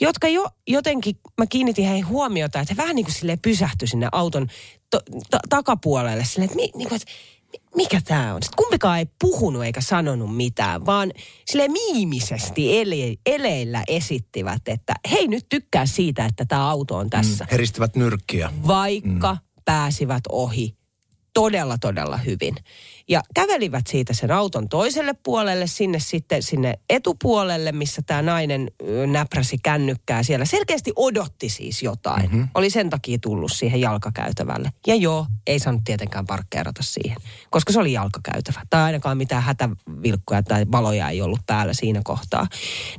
jotka 0.00 0.28
jo 0.28 0.48
jotenkin, 0.68 1.16
mä 1.38 1.46
kiinnitin 1.46 1.84
heihin 1.84 2.06
huomiota, 2.06 2.60
että 2.60 2.74
he 2.74 2.76
vähän 2.76 2.96
niin 2.96 3.04
kuin 3.04 3.14
silleen 3.14 3.38
pysähtyi 3.38 3.88
sinne 3.88 4.08
auton 4.12 4.46
to, 4.90 5.00
ta, 5.30 5.38
takapuolelle. 5.48 6.24
Silleen, 6.24 6.44
että, 6.44 6.56
mi, 6.56 6.70
niin 6.76 6.88
kuin, 6.88 6.96
että 6.96 7.12
mi- 7.52 7.82
mikä 7.82 8.00
tämä 8.04 8.34
on? 8.34 8.42
Sitten 8.42 8.64
kumpikaan 8.64 8.98
ei 8.98 9.06
puhunut 9.20 9.64
eikä 9.64 9.80
sanonut 9.80 10.36
mitään, 10.36 10.86
vaan 10.86 11.12
sille 11.50 11.68
miimisesti 11.68 12.78
ele, 12.78 13.16
eleillä 13.26 13.82
esittivät, 13.88 14.62
että 14.66 14.94
hei 15.10 15.28
nyt 15.28 15.46
tykkää 15.48 15.86
siitä, 15.86 16.24
että 16.24 16.44
tämä 16.44 16.70
auto 16.70 16.96
on 16.96 17.10
tässä. 17.10 17.46
Heristivät 17.50 17.96
nyrkkiä. 17.96 18.52
Vaikka 18.66 19.36
pääsivät 19.64 20.22
ohi 20.28 20.81
todella, 21.34 21.78
todella 21.78 22.16
hyvin. 22.16 22.54
Ja 23.08 23.22
kävelivät 23.34 23.86
siitä 23.86 24.12
sen 24.14 24.30
auton 24.30 24.68
toiselle 24.68 25.14
puolelle, 25.22 25.66
sinne 25.66 25.98
sitten 25.98 26.42
sinne 26.42 26.78
etupuolelle, 26.90 27.72
missä 27.72 28.02
tämä 28.06 28.22
nainen 28.22 28.70
näpräsi 29.06 29.58
kännykkää 29.62 30.22
siellä. 30.22 30.44
Selkeästi 30.44 30.92
odotti 30.96 31.48
siis 31.48 31.82
jotain. 31.82 32.22
Mm-hmm. 32.22 32.48
Oli 32.54 32.70
sen 32.70 32.90
takia 32.90 33.18
tullut 33.18 33.52
siihen 33.52 33.80
jalkakäytävälle. 33.80 34.72
Ja 34.86 34.94
joo, 34.94 35.26
ei 35.46 35.58
saanut 35.58 35.84
tietenkään 35.84 36.26
parkkeerata 36.26 36.82
siihen, 36.82 37.16
koska 37.50 37.72
se 37.72 37.80
oli 37.80 37.92
jalkakäytävä. 37.92 38.60
Tai 38.70 38.82
ainakaan 38.82 39.16
mitään 39.16 39.42
hätävilkkoja 39.42 40.42
tai 40.42 40.66
valoja 40.72 41.08
ei 41.08 41.22
ollut 41.22 41.40
päällä 41.46 41.72
siinä 41.72 42.00
kohtaa. 42.04 42.46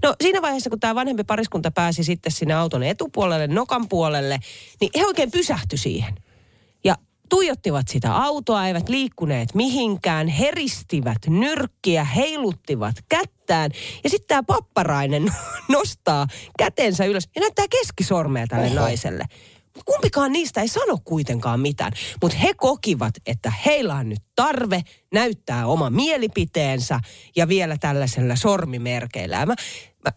No 0.03 0.15
siinä 0.21 0.41
vaiheessa, 0.41 0.69
kun 0.69 0.79
tämä 0.79 0.95
vanhempi 0.95 1.23
pariskunta 1.23 1.71
pääsi 1.71 2.03
sitten 2.03 2.31
sinne 2.31 2.53
auton 2.53 2.83
etupuolelle, 2.83 3.47
nokan 3.47 3.89
puolelle, 3.89 4.39
niin 4.81 4.91
he 4.95 5.05
oikein 5.05 5.31
pysähtyi 5.31 5.77
siihen. 5.77 6.15
Tuijottivat 7.33 7.87
sitä 7.87 8.15
autoa, 8.15 8.67
eivät 8.67 8.89
liikkuneet 8.89 9.55
mihinkään, 9.55 10.27
heristivät 10.27 11.17
nyrkkiä, 11.27 12.03
heiluttivat 12.03 12.95
kättään. 13.09 13.71
Ja 14.03 14.09
sitten 14.09 14.27
tämä 14.27 14.43
papparainen 14.43 15.33
nostaa 15.71 16.27
kätensä 16.59 17.05
ylös 17.05 17.29
ja 17.35 17.41
näyttää 17.41 17.65
keskisormea 17.69 18.47
tälle 18.47 18.65
Oho. 18.65 18.75
naiselle. 18.75 19.25
Kumpikaan 19.85 20.31
niistä 20.31 20.61
ei 20.61 20.67
sano 20.67 20.97
kuitenkaan 21.03 21.59
mitään, 21.59 21.91
mutta 22.21 22.37
he 22.37 22.53
kokivat, 22.57 23.13
että 23.25 23.53
heillä 23.65 23.95
on 23.95 24.09
nyt 24.09 24.21
tarve 24.35 24.81
näyttää 25.13 25.67
oma 25.67 25.89
mielipiteensä 25.89 26.99
ja 27.35 27.47
vielä 27.47 27.77
tällaisella 27.79 28.35
sormimerkeillä. 28.35 29.35
Ja 29.35 29.45
Mä, 29.45 29.55
mä 30.05 30.11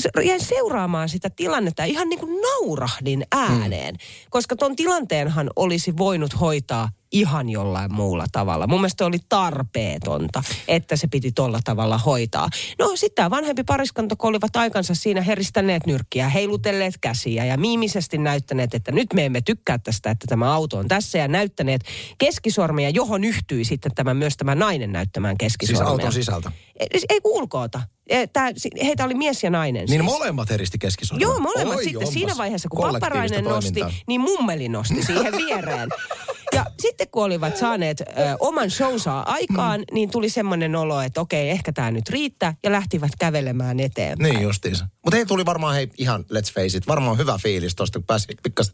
se- 0.00 0.24
jäin 0.24 0.44
seuraamaan 0.44 1.08
sitä 1.08 1.30
tilannetta 1.30 1.82
ja 1.82 1.86
ihan 1.86 2.08
niin 2.08 2.20
kuin 2.20 2.40
naurahdin 2.42 3.24
ääneen, 3.32 3.96
koska 4.30 4.56
ton 4.56 4.76
tilanteenhan 4.76 5.50
olisi 5.56 5.96
voinut 5.96 6.40
hoitaa 6.40 6.88
ihan 7.12 7.48
jollain 7.48 7.94
muulla 7.94 8.24
tavalla. 8.32 8.66
Mun 8.66 8.80
mielestä 8.80 9.06
oli 9.06 9.18
tarpeetonta, 9.28 10.42
että 10.68 10.96
se 10.96 11.06
piti 11.06 11.32
tolla 11.32 11.60
tavalla 11.64 11.98
hoitaa. 11.98 12.48
No 12.78 12.90
sitten 12.94 13.14
tämä 13.14 13.30
vanhempi 13.30 13.64
pariskunta, 13.64 14.16
kun 14.16 14.30
olivat 14.30 14.56
aikansa 14.56 14.94
siinä 14.94 15.20
heristäneet 15.22 15.86
nyrkkiä, 15.86 16.28
heilutelleet 16.28 16.94
käsiä 17.00 17.44
ja 17.44 17.56
miimisesti 17.56 18.18
näyttäneet, 18.18 18.74
että 18.74 18.92
nyt 18.92 19.12
me 19.14 19.24
emme 19.26 19.40
tykkää 19.40 19.78
tästä, 19.78 20.10
että 20.10 20.26
tämä 20.28 20.54
auto 20.54 20.78
on 20.78 20.88
tässä 20.88 21.18
ja 21.18 21.28
näyttäneet 21.28 21.82
keskisormia, 22.18 22.90
johon 22.90 23.24
yhtyi 23.24 23.64
sitten 23.64 23.94
tämä 23.94 24.14
myös 24.14 24.36
tämä 24.36 24.54
nainen 24.54 24.92
näyttämään 24.92 25.36
Siis 25.40 25.56
keskisormia. 25.58 25.90
auton 25.90 26.12
sisältä. 26.12 26.52
Ei, 26.80 27.00
ei 27.08 27.20
ulkoota. 27.24 27.82
E, 28.06 28.26
Tää, 28.26 28.50
heitä 28.84 29.04
oli 29.04 29.14
mies 29.14 29.44
ja 29.44 29.50
nainen. 29.50 29.80
Niin 29.80 29.88
siis. 29.88 30.04
molemmat 30.04 30.50
heristi 30.50 30.78
keskisormen. 30.78 31.20
Joo, 31.22 31.38
molemmat. 31.38 31.76
Oi, 31.76 31.82
sitten 31.84 31.98
onpas 31.98 32.12
siinä 32.14 32.36
vaiheessa, 32.36 32.68
kun 32.68 32.92
Papparainen 32.92 33.44
nosti, 33.44 33.80
niin 34.06 34.20
mummeli 34.20 34.68
nosti 34.68 35.02
siihen 35.02 35.32
viereen. 35.36 35.88
Ja 36.54 36.66
sitten 36.82 37.08
kun 37.10 37.24
olivat 37.24 37.56
saaneet 37.56 38.00
ö, 38.00 38.04
oman 38.40 38.70
showsa 38.70 39.20
aikaan, 39.20 39.80
Mm. 39.80 39.94
niin 39.94 40.10
tuli 40.10 40.28
semmoinen 40.30 40.76
olo, 40.76 41.00
että 41.00 41.20
okei, 41.20 41.50
ehkä 41.50 41.72
tämä 41.72 41.90
nyt 41.90 42.08
riittää. 42.08 42.54
Ja 42.62 42.72
lähtivät 42.72 43.10
kävelemään 43.18 43.80
eteenpäin. 43.80 44.32
Niin 44.32 44.42
justiinsa. 44.42 44.86
Mutta 45.04 45.16
hei, 45.16 45.26
tuli 45.26 45.46
varmaan 45.46 45.74
hei, 45.74 45.88
ihan 45.98 46.20
let's 46.32 46.54
face 46.54 46.78
it, 46.78 46.86
varmaan 46.86 47.18
hyvä 47.18 47.38
fiilis 47.42 47.74
tosta, 47.74 47.98
kun 47.98 48.06
pääsi 48.06 48.26
pikkasen, 48.42 48.72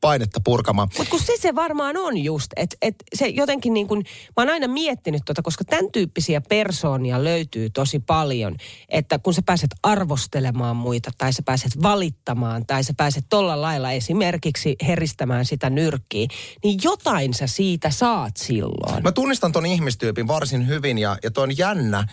painetta 0.00 0.40
purkamaan. 0.44 0.88
Mutta 0.98 1.10
kun 1.10 1.20
se 1.20 1.32
se 1.40 1.54
varmaan 1.54 1.96
on 1.96 2.18
just, 2.18 2.46
että 2.56 2.76
et 2.82 2.94
se 3.14 3.26
jotenkin 3.26 3.74
niin 3.74 3.86
kuin, 3.86 4.04
mä 4.36 4.42
oon 4.42 4.48
aina 4.48 4.68
miettinyt 4.68 5.22
tota, 5.26 5.42
koska 5.42 5.64
tämän 5.64 5.92
tyyppisiä 5.92 6.40
persoonia 6.40 7.24
löytyy 7.24 7.70
tosi 7.70 7.98
paljon, 7.98 8.56
että 8.88 9.18
kun 9.18 9.34
sä 9.34 9.42
pääset 9.46 9.70
arvostelemaan 9.82 10.76
muita 10.76 11.10
tai 11.18 11.32
sä 11.32 11.42
pääset 11.42 11.82
valittamaan 11.82 12.66
tai 12.66 12.84
sä 12.84 12.94
pääset 12.96 13.24
tolla 13.28 13.60
lailla 13.60 13.92
esimerkiksi 13.92 14.76
heristämään 14.86 15.44
sitä 15.44 15.70
nyrkkiä, 15.70 16.26
niin 16.64 16.80
jotain 16.82 17.34
sä 17.34 17.46
siitä 17.46 17.90
saat 17.90 18.36
silloin. 18.36 19.02
Mä 19.02 19.12
tunnistan 19.12 19.52
ton 19.52 19.66
ihmistyypin 19.66 20.28
varsin 20.28 20.66
hyvin 20.66 20.98
ja, 20.98 21.18
ja 21.22 21.30
toi 21.30 21.44
on 21.44 21.58
jännä, 21.58 22.06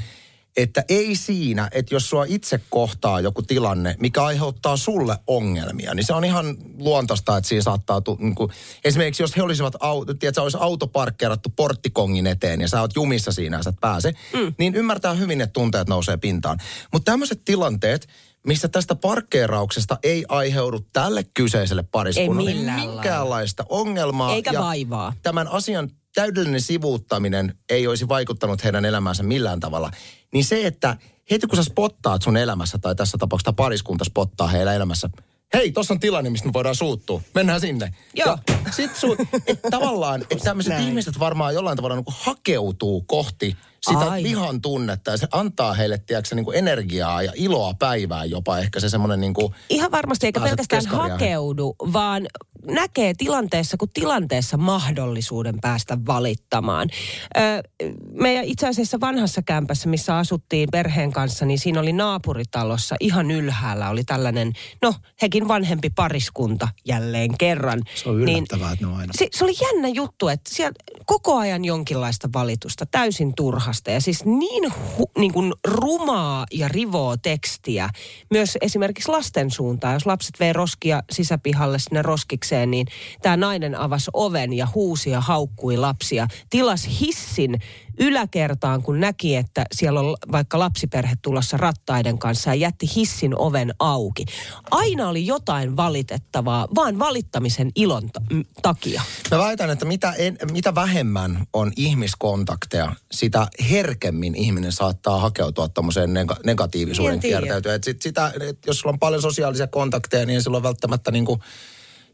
että 0.57 0.83
ei 0.89 1.15
siinä, 1.15 1.69
että 1.71 1.95
jos 1.95 2.09
sua 2.09 2.25
itse 2.27 2.61
kohtaa 2.69 3.19
joku 3.19 3.41
tilanne, 3.41 3.95
mikä 3.99 4.23
aiheuttaa 4.23 4.77
sulle 4.77 5.17
ongelmia, 5.27 5.93
niin 5.93 6.05
se 6.05 6.13
on 6.13 6.25
ihan 6.25 6.57
luontaista, 6.77 7.37
että 7.37 7.47
siinä 7.47 7.61
saattaa, 7.61 8.01
tu, 8.01 8.17
niin 8.19 8.35
kuin, 8.35 8.51
esimerkiksi 8.83 9.23
jos 9.23 9.37
he 9.37 9.43
olisivat, 9.43 9.75
au, 9.79 10.05
tiedätkö, 10.05 10.41
olisi 10.41 10.57
auto 10.61 10.87
parkkeerattu 10.87 11.49
porttikongin 11.49 12.27
eteen 12.27 12.61
ja 12.61 12.67
sä 12.67 12.81
oot 12.81 12.95
jumissa 12.95 13.31
siinä 13.31 13.57
ja 13.57 13.63
sä 13.63 13.69
et 13.69 13.79
pääse, 13.81 14.13
mm. 14.33 14.53
niin 14.57 14.75
ymmärtää 14.75 15.13
hyvin, 15.13 15.41
että 15.41 15.53
tunteet 15.53 15.87
nousee 15.87 16.17
pintaan. 16.17 16.57
Mutta 16.93 17.11
tämmöiset 17.11 17.41
tilanteet, 17.45 18.07
missä 18.47 18.67
tästä 18.67 18.95
parkkeerauksesta 18.95 19.97
ei 20.03 20.25
aiheudu 20.29 20.79
tälle 20.93 21.25
kyseiselle 21.33 21.83
pariskunnalle 21.83 22.51
Ei 22.51 22.87
minkäänlaista 22.87 23.65
ongelmaa. 23.69 24.33
Eikä 24.33 24.51
ja 24.51 24.59
vaivaa. 24.59 25.13
Tämän 25.23 25.47
asian 25.47 25.89
täydellinen 26.15 26.61
sivuuttaminen 26.61 27.55
ei 27.69 27.87
olisi 27.87 28.07
vaikuttanut 28.07 28.63
heidän 28.63 28.85
elämäänsä 28.85 29.23
millään 29.23 29.59
tavalla. 29.59 29.91
Niin 30.33 30.45
se, 30.45 30.67
että 30.67 30.97
heti 31.31 31.47
kun 31.47 31.55
sä 31.55 31.63
spottaat 31.63 32.21
sun 32.21 32.37
elämässä, 32.37 32.77
tai 32.77 32.95
tässä 32.95 33.17
tapauksessa 33.17 33.53
pariskunta 33.53 34.05
spottaa 34.05 34.47
heidän 34.47 34.75
elämässä, 34.75 35.09
hei, 35.53 35.71
tuossa 35.71 35.93
on 35.93 35.99
tilanne, 35.99 36.29
mistä 36.29 36.47
me 36.47 36.53
voidaan 36.53 36.75
suuttua. 36.75 37.21
Mennään 37.35 37.61
sinne. 37.61 37.93
Joo. 38.13 38.37
Ja 38.65 38.71
sit 38.71 38.95
su, 38.95 39.17
et 39.47 39.59
tavallaan, 39.71 40.21
että 40.21 40.43
tämmöiset 40.43 40.79
ihmiset 40.79 41.19
varmaan 41.19 41.53
jollain 41.53 41.75
tavalla 41.75 41.95
niin 41.95 42.05
hakeutuu 42.07 43.01
kohti 43.01 43.57
sitä 43.83 43.99
Aivan. 43.99 44.23
vihan 44.23 44.61
tunnetta 44.61 45.11
ja 45.11 45.17
se 45.17 45.27
antaa 45.31 45.73
heille, 45.73 45.97
tiedätkö, 45.97 46.35
niin 46.35 46.45
kuin 46.45 46.57
energiaa 46.57 47.21
ja 47.21 47.31
iloa 47.35 47.73
päivään 47.73 48.29
jopa 48.29 48.57
ehkä 48.57 48.79
se 48.79 48.89
semmoinen 48.89 49.21
niin 49.21 49.33
kuin, 49.33 49.53
Ihan 49.69 49.91
varmasti, 49.91 50.25
eikä 50.25 50.39
pelkästään 50.39 50.83
keskariaan. 50.83 51.11
hakeudu, 51.11 51.75
vaan 51.93 52.27
näkee 52.65 53.13
tilanteessa 53.17 53.77
kuin 53.77 53.91
tilanteessa 53.93 54.57
mahdollisuuden 54.57 55.55
päästä 55.61 55.97
valittamaan. 56.07 56.89
Ö, 57.37 57.39
meidän 58.11 58.45
itse 58.45 58.67
asiassa 58.67 58.99
vanhassa 58.99 59.41
kämpässä, 59.41 59.89
missä 59.89 60.17
asuttiin 60.17 60.69
perheen 60.71 61.11
kanssa, 61.11 61.45
niin 61.45 61.59
siinä 61.59 61.79
oli 61.79 61.93
naapuritalossa 61.93 62.95
ihan 62.99 63.31
ylhäällä 63.31 63.89
oli 63.89 64.03
tällainen, 64.03 64.53
no 64.81 64.93
hekin 65.21 65.47
vanhempi 65.47 65.89
pariskunta 65.89 66.67
jälleen 66.87 67.37
kerran. 67.37 67.81
se 67.95 68.09
on 68.09 68.19
yllättävää, 68.19 68.71
että 68.71 68.85
ne 68.85 68.91
on 68.91 68.97
aina. 68.99 69.13
Se, 69.15 69.27
se 69.31 69.43
oli 69.43 69.53
jännä 69.61 69.87
juttu, 69.87 70.27
että 70.27 70.49
siellä 70.53 70.73
koko 71.05 71.37
ajan 71.37 71.65
jonkinlaista 71.65 72.29
valitusta, 72.33 72.85
täysin 72.85 73.35
turhasta. 73.73 73.91
Ja 73.91 74.01
siis 74.01 74.25
niin, 74.25 74.73
hu, 74.97 75.11
niin 75.17 75.33
kuin 75.33 75.53
rumaa 75.67 76.45
ja 76.51 76.67
rivoo 76.67 77.17
tekstiä 77.17 77.89
myös 78.31 78.57
esimerkiksi 78.61 79.11
lasten 79.11 79.51
suuntaan. 79.51 79.93
Jos 79.93 80.05
lapset 80.05 80.39
vei 80.39 80.53
roskia 80.53 81.03
sisäpihalle 81.11 81.79
sinne 81.79 82.01
roskikseen, 82.01 82.71
niin 82.71 82.87
tämä 83.21 83.37
nainen 83.37 83.75
avasi 83.75 84.11
oven 84.13 84.53
ja 84.53 84.67
huusi 84.75 85.09
ja 85.09 85.21
haukkui 85.21 85.77
lapsia. 85.77 86.27
Tilas 86.49 86.87
hissin 86.99 87.59
yläkertaan, 87.99 88.83
kun 88.83 88.99
näki, 88.99 89.35
että 89.35 89.65
siellä 89.71 89.99
on 89.99 90.15
vaikka 90.31 90.59
lapsiperhe 90.59 91.15
tulossa 91.21 91.57
rattaiden 91.57 92.17
kanssa 92.19 92.49
ja 92.49 92.55
jätti 92.55 92.85
hissin 92.95 93.37
oven 93.37 93.73
auki. 93.79 94.25
Aina 94.71 95.09
oli 95.09 95.25
jotain 95.25 95.77
valitettavaa, 95.77 96.67
vaan 96.75 96.99
valittamisen 96.99 97.71
ilon 97.75 98.09
ta- 98.13 98.21
m- 98.31 98.41
takia. 98.61 99.01
Mä 99.31 99.37
väitän, 99.37 99.69
että 99.69 99.85
mitä, 99.85 100.11
en, 100.11 100.37
mitä 100.51 100.75
vähemmän 100.75 101.45
on 101.53 101.71
ihmiskontakteja, 101.77 102.95
sitä 103.11 103.47
herkemmin 103.71 104.35
ihminen 104.35 104.71
saattaa 104.71 105.19
hakeutua 105.19 105.69
tuommoiseen 105.69 106.09
nega- 106.09 106.39
negatiivisuuden 106.45 107.19
kiertäytyä. 107.19 107.73
Et 107.75 107.83
sit 107.83 108.01
sitä, 108.01 108.33
et 108.49 108.57
jos 108.65 108.79
sulla 108.79 108.93
on 108.93 108.99
paljon 108.99 109.21
sosiaalisia 109.21 109.67
kontakteja, 109.67 110.25
niin 110.25 110.43
silloin 110.43 110.63
välttämättä 110.63 111.11
niinku 111.11 111.39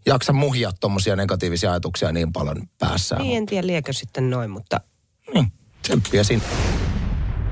jaksa 0.05 0.33
muhia 0.33 0.71
tuommoisia 0.79 1.15
negatiivisia 1.15 1.71
ajatuksia 1.71 2.11
niin 2.11 2.33
paljon 2.33 2.69
päässään. 2.79 3.21
Niin, 3.21 3.37
en 3.37 3.45
tiedä 3.45 3.67
liekö 3.67 3.93
sitten 3.93 4.29
noin, 4.29 4.49
mutta 4.49 4.81
Niin, 5.33 5.51
tsemppiä 5.89 6.23
sinne. 6.23 6.45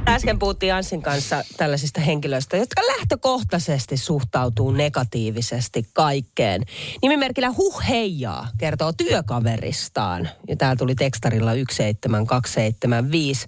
äsken 0.08 0.40
puhuttiin 0.40 0.74
Anssin 0.74 1.02
kanssa 1.02 1.44
tällaisista 1.58 2.02
henkilöistä, 2.02 2.58
jotka 2.58 2.82
lähtökohtaisesti 2.82 3.98
suhtautuu 3.98 4.72
negatiivisesti 4.72 5.86
kaikkeen. 5.94 6.64
Nimimerkillä 7.02 7.52
huh 7.52 7.82
heijaa 7.90 8.48
kertoo 8.58 8.94
työkaveristaan. 8.94 10.30
Ja 10.48 10.56
täällä 10.56 10.76
tuli 10.76 10.96
tekstarilla 10.96 11.52
17275. 11.52 13.48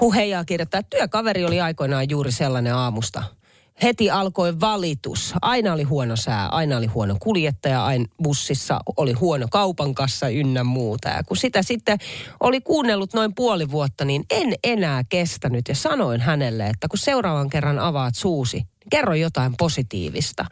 Huh 0.00 0.14
heijaa 0.14 0.44
kirjoittaa, 0.44 0.80
että 0.80 0.96
työkaveri 0.96 1.44
oli 1.44 1.60
aikoinaan 1.60 2.10
juuri 2.10 2.32
sellainen 2.32 2.74
aamusta. 2.74 3.22
Heti 3.82 4.10
alkoi 4.10 4.60
valitus. 4.60 5.34
Aina 5.42 5.72
oli 5.72 5.82
huono 5.82 6.16
sää, 6.16 6.48
aina 6.48 6.76
oli 6.76 6.86
huono 6.86 7.16
kuljettaja, 7.20 7.84
aina 7.84 8.04
bussissa 8.22 8.80
oli 8.96 9.12
huono 9.12 9.46
kaupan 9.50 9.94
kassa 9.94 10.28
ynnä 10.28 10.64
muuta. 10.64 11.08
Ja 11.08 11.22
kun 11.24 11.36
sitä 11.36 11.62
sitten 11.62 11.98
oli 12.40 12.60
kuunnellut 12.60 13.14
noin 13.14 13.34
puoli 13.34 13.70
vuotta, 13.70 14.04
niin 14.04 14.24
en 14.30 14.54
enää 14.64 15.04
kestänyt 15.08 15.68
ja 15.68 15.74
sanoin 15.74 16.20
hänelle, 16.20 16.66
että 16.66 16.88
kun 16.88 16.98
seuraavan 16.98 17.50
kerran 17.50 17.78
avaat 17.78 18.14
suusi, 18.14 18.66
kerro 18.94 19.14
jotain 19.14 19.54
positiivista. 19.58 20.44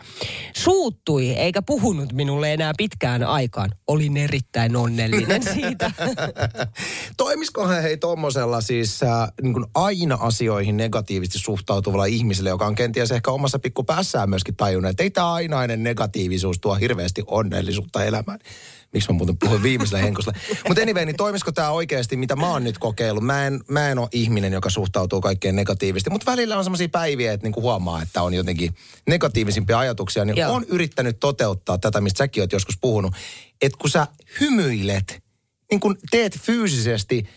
Suuttui 0.55 1.31
eikä 1.31 1.63
puhunut 1.63 2.13
minulle 2.13 2.53
enää 2.53 2.73
pitkään 2.77 3.23
aikaan. 3.25 3.71
Olin 3.87 4.17
erittäin 4.17 4.77
onnellinen 4.77 5.43
siitä. 5.43 5.91
Toimiskohan 7.17 7.83
hei 7.83 7.97
tommosella 7.97 8.61
siis 8.61 9.03
äh, 9.03 9.33
niin 9.43 9.53
kuin 9.53 9.67
aina 9.75 10.19
asioihin 10.21 10.77
negatiivisesti 10.77 11.39
suhtautuvalla 11.39 12.05
ihmisellä, 12.05 12.51
joka 12.51 12.67
on 12.67 12.75
kenties 12.75 13.13
ehkä 13.13 13.31
omassa 13.31 13.59
pikkupäässään 13.59 14.31
myöskin 14.31 14.57
tajunnut, 14.57 14.91
että 14.91 15.03
ei 15.03 15.11
tämä 15.11 15.33
ainainen 15.33 15.83
negatiivisuus 15.83 16.59
tuo 16.59 16.75
hirveästi 16.75 17.23
onnellisuutta 17.27 18.05
elämään. 18.05 18.39
Miksi 18.93 19.13
mä 19.13 19.17
muuten 19.17 19.39
puhuin 19.39 19.63
viimeisellä 19.63 20.03
henkosella. 20.03 20.39
Mutta 20.69 20.83
anyway, 20.83 21.05
niin 21.05 21.17
toimisiko 21.17 21.53
tämä 21.53 21.71
oikeasti, 21.71 22.17
mitä 22.17 22.37
mä 22.37 22.51
oon 22.51 22.65
nyt 22.65 22.79
kokeillut? 22.79 23.25
Mä 23.25 23.47
en, 23.47 23.61
mä 23.69 23.89
en 23.89 23.99
ole 23.99 24.09
ihminen, 24.13 24.53
joka 24.53 24.71
suhtautuu 24.71 25.21
kaikkeen 25.21 25.57
negatiivisesti, 25.57 26.11
mutta 26.11 26.31
välillä 26.31 26.59
on 26.59 26.65
semmoisia 26.65 26.89
päiviä, 26.89 27.33
että 27.33 27.47
niinku 27.47 27.63
huomaa, 27.63 28.03
että 28.03 28.23
on 28.23 28.35
jotenkin 28.35 28.75
negatiivisimpia 29.09 29.79
ajatuksia, 29.79 30.25
niin 30.25 30.37
Joo. 30.37 30.53
on 30.53 30.65
yrittänyt 30.69 31.21
toteuttaa 31.21 31.79
tätä, 31.79 32.01
mistä 32.01 32.19
säkin 32.19 32.43
oot 32.43 32.53
joskus 32.53 32.79
puhunut, 32.81 33.15
että 33.63 33.79
kun 33.79 33.91
sä 33.91 34.07
hymyilet, 34.41 35.23
niin 35.71 35.81
kun 35.81 35.97
teet 36.11 36.39
fyysisesti 36.39 37.29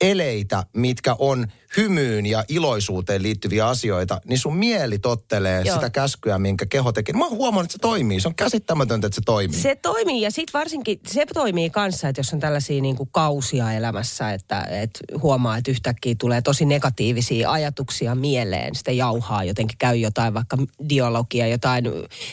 eleitä, 0.00 0.66
mitkä 0.76 1.16
on 1.18 1.46
hymyyn 1.76 2.26
ja 2.26 2.44
iloisuuteen 2.48 3.22
liittyviä 3.22 3.68
asioita, 3.68 4.20
niin 4.24 4.38
sun 4.38 4.56
mieli 4.56 4.98
tottelee 4.98 5.62
Joo. 5.62 5.74
sitä 5.74 5.90
käskyä, 5.90 6.38
minkä 6.38 6.66
keho 6.66 6.92
tekee. 6.92 7.14
Mä 7.14 7.24
oon 7.24 7.36
huomannut, 7.36 7.64
että 7.64 7.72
se 7.72 7.78
toimii. 7.78 8.20
Se 8.20 8.28
on 8.28 8.34
käsittämätöntä, 8.34 9.06
että 9.06 9.14
se 9.14 9.22
toimii. 9.26 9.60
Se 9.60 9.76
toimii 9.76 10.22
ja 10.22 10.30
sitten 10.30 10.58
varsinkin 10.58 11.00
se 11.06 11.26
toimii 11.34 11.70
kanssa, 11.70 12.08
että 12.08 12.20
jos 12.20 12.32
on 12.32 12.40
tällaisia 12.40 12.82
niin 12.82 12.96
kuin 12.96 13.08
kausia 13.12 13.72
elämässä, 13.72 14.32
että, 14.32 14.62
että 14.70 15.00
huomaa, 15.22 15.56
että 15.56 15.70
yhtäkkiä 15.70 16.14
tulee 16.18 16.42
tosi 16.42 16.64
negatiivisia 16.64 17.50
ajatuksia 17.50 18.14
mieleen. 18.14 18.74
Sitten 18.74 18.96
jauhaa 18.96 19.44
jotenkin, 19.44 19.78
käy 19.78 19.96
jotain 19.96 20.34
vaikka 20.34 20.58
dialogia, 20.88 21.46
jotain, 21.46 21.84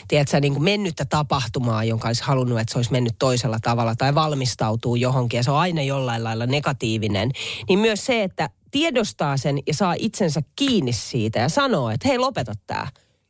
tiedätkö, 0.08 0.40
niin 0.40 0.52
kuin 0.52 0.64
mennyttä 0.64 1.04
tapahtumaa, 1.04 1.84
jonka 1.84 2.08
olisi 2.08 2.22
halunnut, 2.22 2.60
että 2.60 2.72
se 2.72 2.78
olisi 2.78 2.92
mennyt 2.92 3.14
toisella 3.18 3.58
tavalla 3.62 3.96
tai 3.96 4.14
valmistautuu 4.14 4.96
johonkin 4.96 5.38
ja 5.38 5.42
se 5.42 5.50
on 5.50 5.58
aina 5.58 5.82
jollain 5.82 6.24
lailla 6.24 6.46
negatiivinen. 6.46 7.30
Niin 7.68 7.78
myös 7.78 8.04
se, 8.04 8.22
että 8.22 8.50
tiedostaa 8.70 9.36
sen 9.36 9.58
ja 9.66 9.74
saa 9.74 9.94
itsensä 9.98 10.42
kiinni 10.56 10.92
siitä 10.92 11.38
ja 11.38 11.48
sanoo, 11.48 11.90
että 11.90 12.08
hei 12.08 12.18
lopeta 12.18 12.52
tämä. 12.66 12.86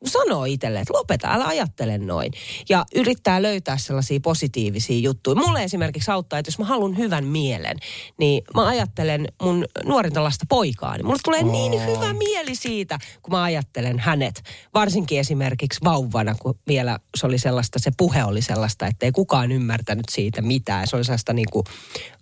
Sanoo 0.06 0.44
itselle, 0.44 0.80
että 0.80 0.94
lopeta, 0.94 1.32
älä 1.32 1.44
ajattele 1.44 1.98
noin. 1.98 2.32
Ja 2.68 2.84
yrittää 2.94 3.42
löytää 3.42 3.76
sellaisia 3.76 4.20
positiivisia 4.20 4.98
juttuja. 4.98 5.36
Mulle 5.36 5.64
esimerkiksi 5.64 6.10
auttaa, 6.10 6.38
että 6.38 6.48
jos 6.48 6.58
mä 6.58 6.64
haluan 6.64 6.98
hyvän 6.98 7.24
mielen, 7.24 7.76
niin 8.18 8.42
mä 8.54 8.66
ajattelen 8.66 9.26
mun 9.42 9.64
nuorinta 9.84 10.24
lasta 10.24 10.44
poikaa. 10.48 10.96
Niin 10.96 11.06
mulle 11.06 11.18
tulee 11.24 11.42
niin 11.42 11.72
hyvä 11.86 12.12
mieli 12.12 12.54
siitä, 12.54 12.98
kun 13.22 13.34
mä 13.34 13.42
ajattelen 13.42 13.98
hänet. 13.98 14.42
Varsinkin 14.74 15.20
esimerkiksi 15.20 15.80
vauvana, 15.84 16.34
kun 16.34 16.58
vielä 16.68 16.98
se 17.16 17.26
oli 17.26 17.38
sellaista, 17.38 17.78
se 17.78 17.90
puhe 17.96 18.24
oli 18.24 18.42
sellaista, 18.42 18.86
että 18.86 19.06
ei 19.06 19.12
kukaan 19.12 19.52
ymmärtänyt 19.52 20.06
siitä 20.10 20.42
mitään. 20.42 20.86
Se 20.86 20.96
oli 20.96 21.04
sellaista 21.04 21.32
niin 21.32 21.48
kuin, 21.52 21.64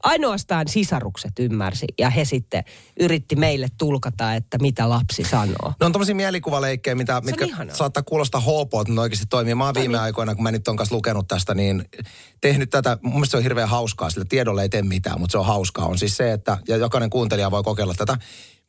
ainoastaan 0.03 0.69
sisarukset 0.69 1.33
ymmärsi 1.39 1.87
ja 1.99 2.11
he 2.11 2.25
sitten 2.25 2.65
yritti 3.01 3.37
meille 3.37 3.69
tulkata, 3.79 4.35
että 4.35 4.59
mitä 4.59 4.89
lapsi 4.89 5.25
sanoo. 5.25 5.73
Ne 5.81 5.87
on 5.87 5.93
tommosia 5.93 6.15
mielikuvaleikkejä, 6.15 6.95
mitä, 6.95 7.21
mitkä 7.21 7.47
ihanaa. 7.67 7.77
saattaa 7.77 8.03
kuulostaa 8.03 8.41
hoopoa, 8.41 8.83
että 8.83 8.93
ne 8.93 9.01
oikeasti 9.01 9.27
toimii. 9.27 9.55
Mä 9.55 9.65
oon 9.65 9.75
viime 9.75 9.99
aikoina, 9.99 10.35
kun 10.35 10.43
mä 10.43 10.51
nyt 10.51 10.69
on 10.69 10.77
kanssa 10.77 10.95
lukenut 10.95 11.29
tästä, 11.29 11.55
niin 11.55 11.85
tehnyt 12.41 12.71
tätä, 12.71 12.99
mun 13.03 13.13
mielestä 13.13 13.31
se 13.31 13.37
on 13.37 13.43
hirveän 13.43 13.69
hauskaa, 13.69 14.11
sillä 14.11 14.27
tiedolla 14.29 14.63
ei 14.63 14.69
tee 14.69 14.83
mitään, 14.83 15.21
mutta 15.21 15.33
se 15.33 15.39
on 15.39 15.47
hauskaa. 15.47 15.87
On 15.87 15.99
siis 15.99 16.17
se, 16.17 16.33
että, 16.33 16.59
ja 16.69 16.77
jokainen 16.77 17.11
kuuntelija 17.11 17.51
voi 17.51 17.63
kokeilla 17.63 17.95
tätä, 17.95 18.19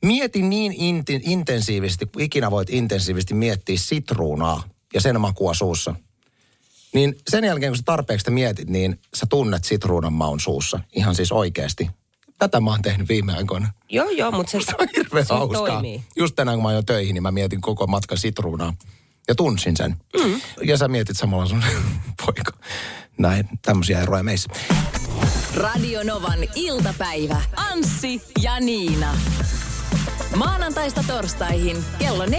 mieti 0.06 0.42
niin 0.42 0.74
inti, 0.74 1.22
intensiivisesti, 1.24 2.06
kun 2.06 2.22
ikinä 2.22 2.52
voit 2.52 2.70
intensiivisesti 2.70 3.34
miettiä 3.34 3.78
sitruunaa 3.80 4.64
ja 4.94 5.02
sen 5.02 5.22
makua 5.22 5.54
suussa. 5.54 5.96
Niin 6.94 7.16
sen 7.30 7.44
jälkeen, 7.44 7.72
kun 7.72 7.78
sä 7.78 7.84
tarpeeksi 7.86 8.22
sitä 8.22 8.32
mietit, 8.32 8.70
niin 8.70 9.00
sä 9.16 9.26
tunnet 9.30 9.64
sitruunan 9.64 10.14
maun 10.14 10.40
suussa. 10.40 10.80
Ihan 10.96 11.16
siis 11.16 11.32
oikeasti. 11.32 11.90
Tätä 12.40 12.60
mä 12.62 12.70
oon 12.72 12.82
tehnyt 12.82 13.10
viime 13.10 13.34
aikoina. 13.34 13.68
Joo, 13.90 14.10
joo, 14.10 14.32
mutta 14.32 14.52
se, 14.52 14.60
Se 14.66 14.76
on 14.80 14.88
hirveän 14.98 15.26
se 15.26 15.34
hauskaa. 15.34 15.68
toimii. 15.68 16.04
Just 16.16 16.36
tänään, 16.36 16.58
kun 16.58 16.64
mä 16.64 16.70
ajoin 16.70 16.86
töihin, 16.86 17.14
niin 17.14 17.24
mä 17.24 17.32
mietin 17.32 17.62
koko 17.62 17.88
matkan 17.88 18.18
sitruunaa. 18.18 18.74
Ja 19.28 19.36
tunsin 19.36 19.78
sen. 19.78 19.96
Mm. 20.24 20.42
Ja 20.64 20.78
sä 20.78 20.88
mietit 20.88 21.18
samalla 21.18 21.46
sun 21.46 21.64
poika. 22.26 22.52
Näin, 23.18 23.50
tämmöisiä 23.62 24.02
eroja 24.02 24.24
meissä. 24.24 24.50
Radio 25.56 26.04
Novan 26.04 26.40
iltapäivä. 26.56 27.42
Anssi 27.56 28.22
ja 28.42 28.60
Niina. 28.60 29.14
Maanantaista 30.36 31.04
torstaihin 31.08 31.86
kello 32.00 32.26
14.18. 32.26 32.30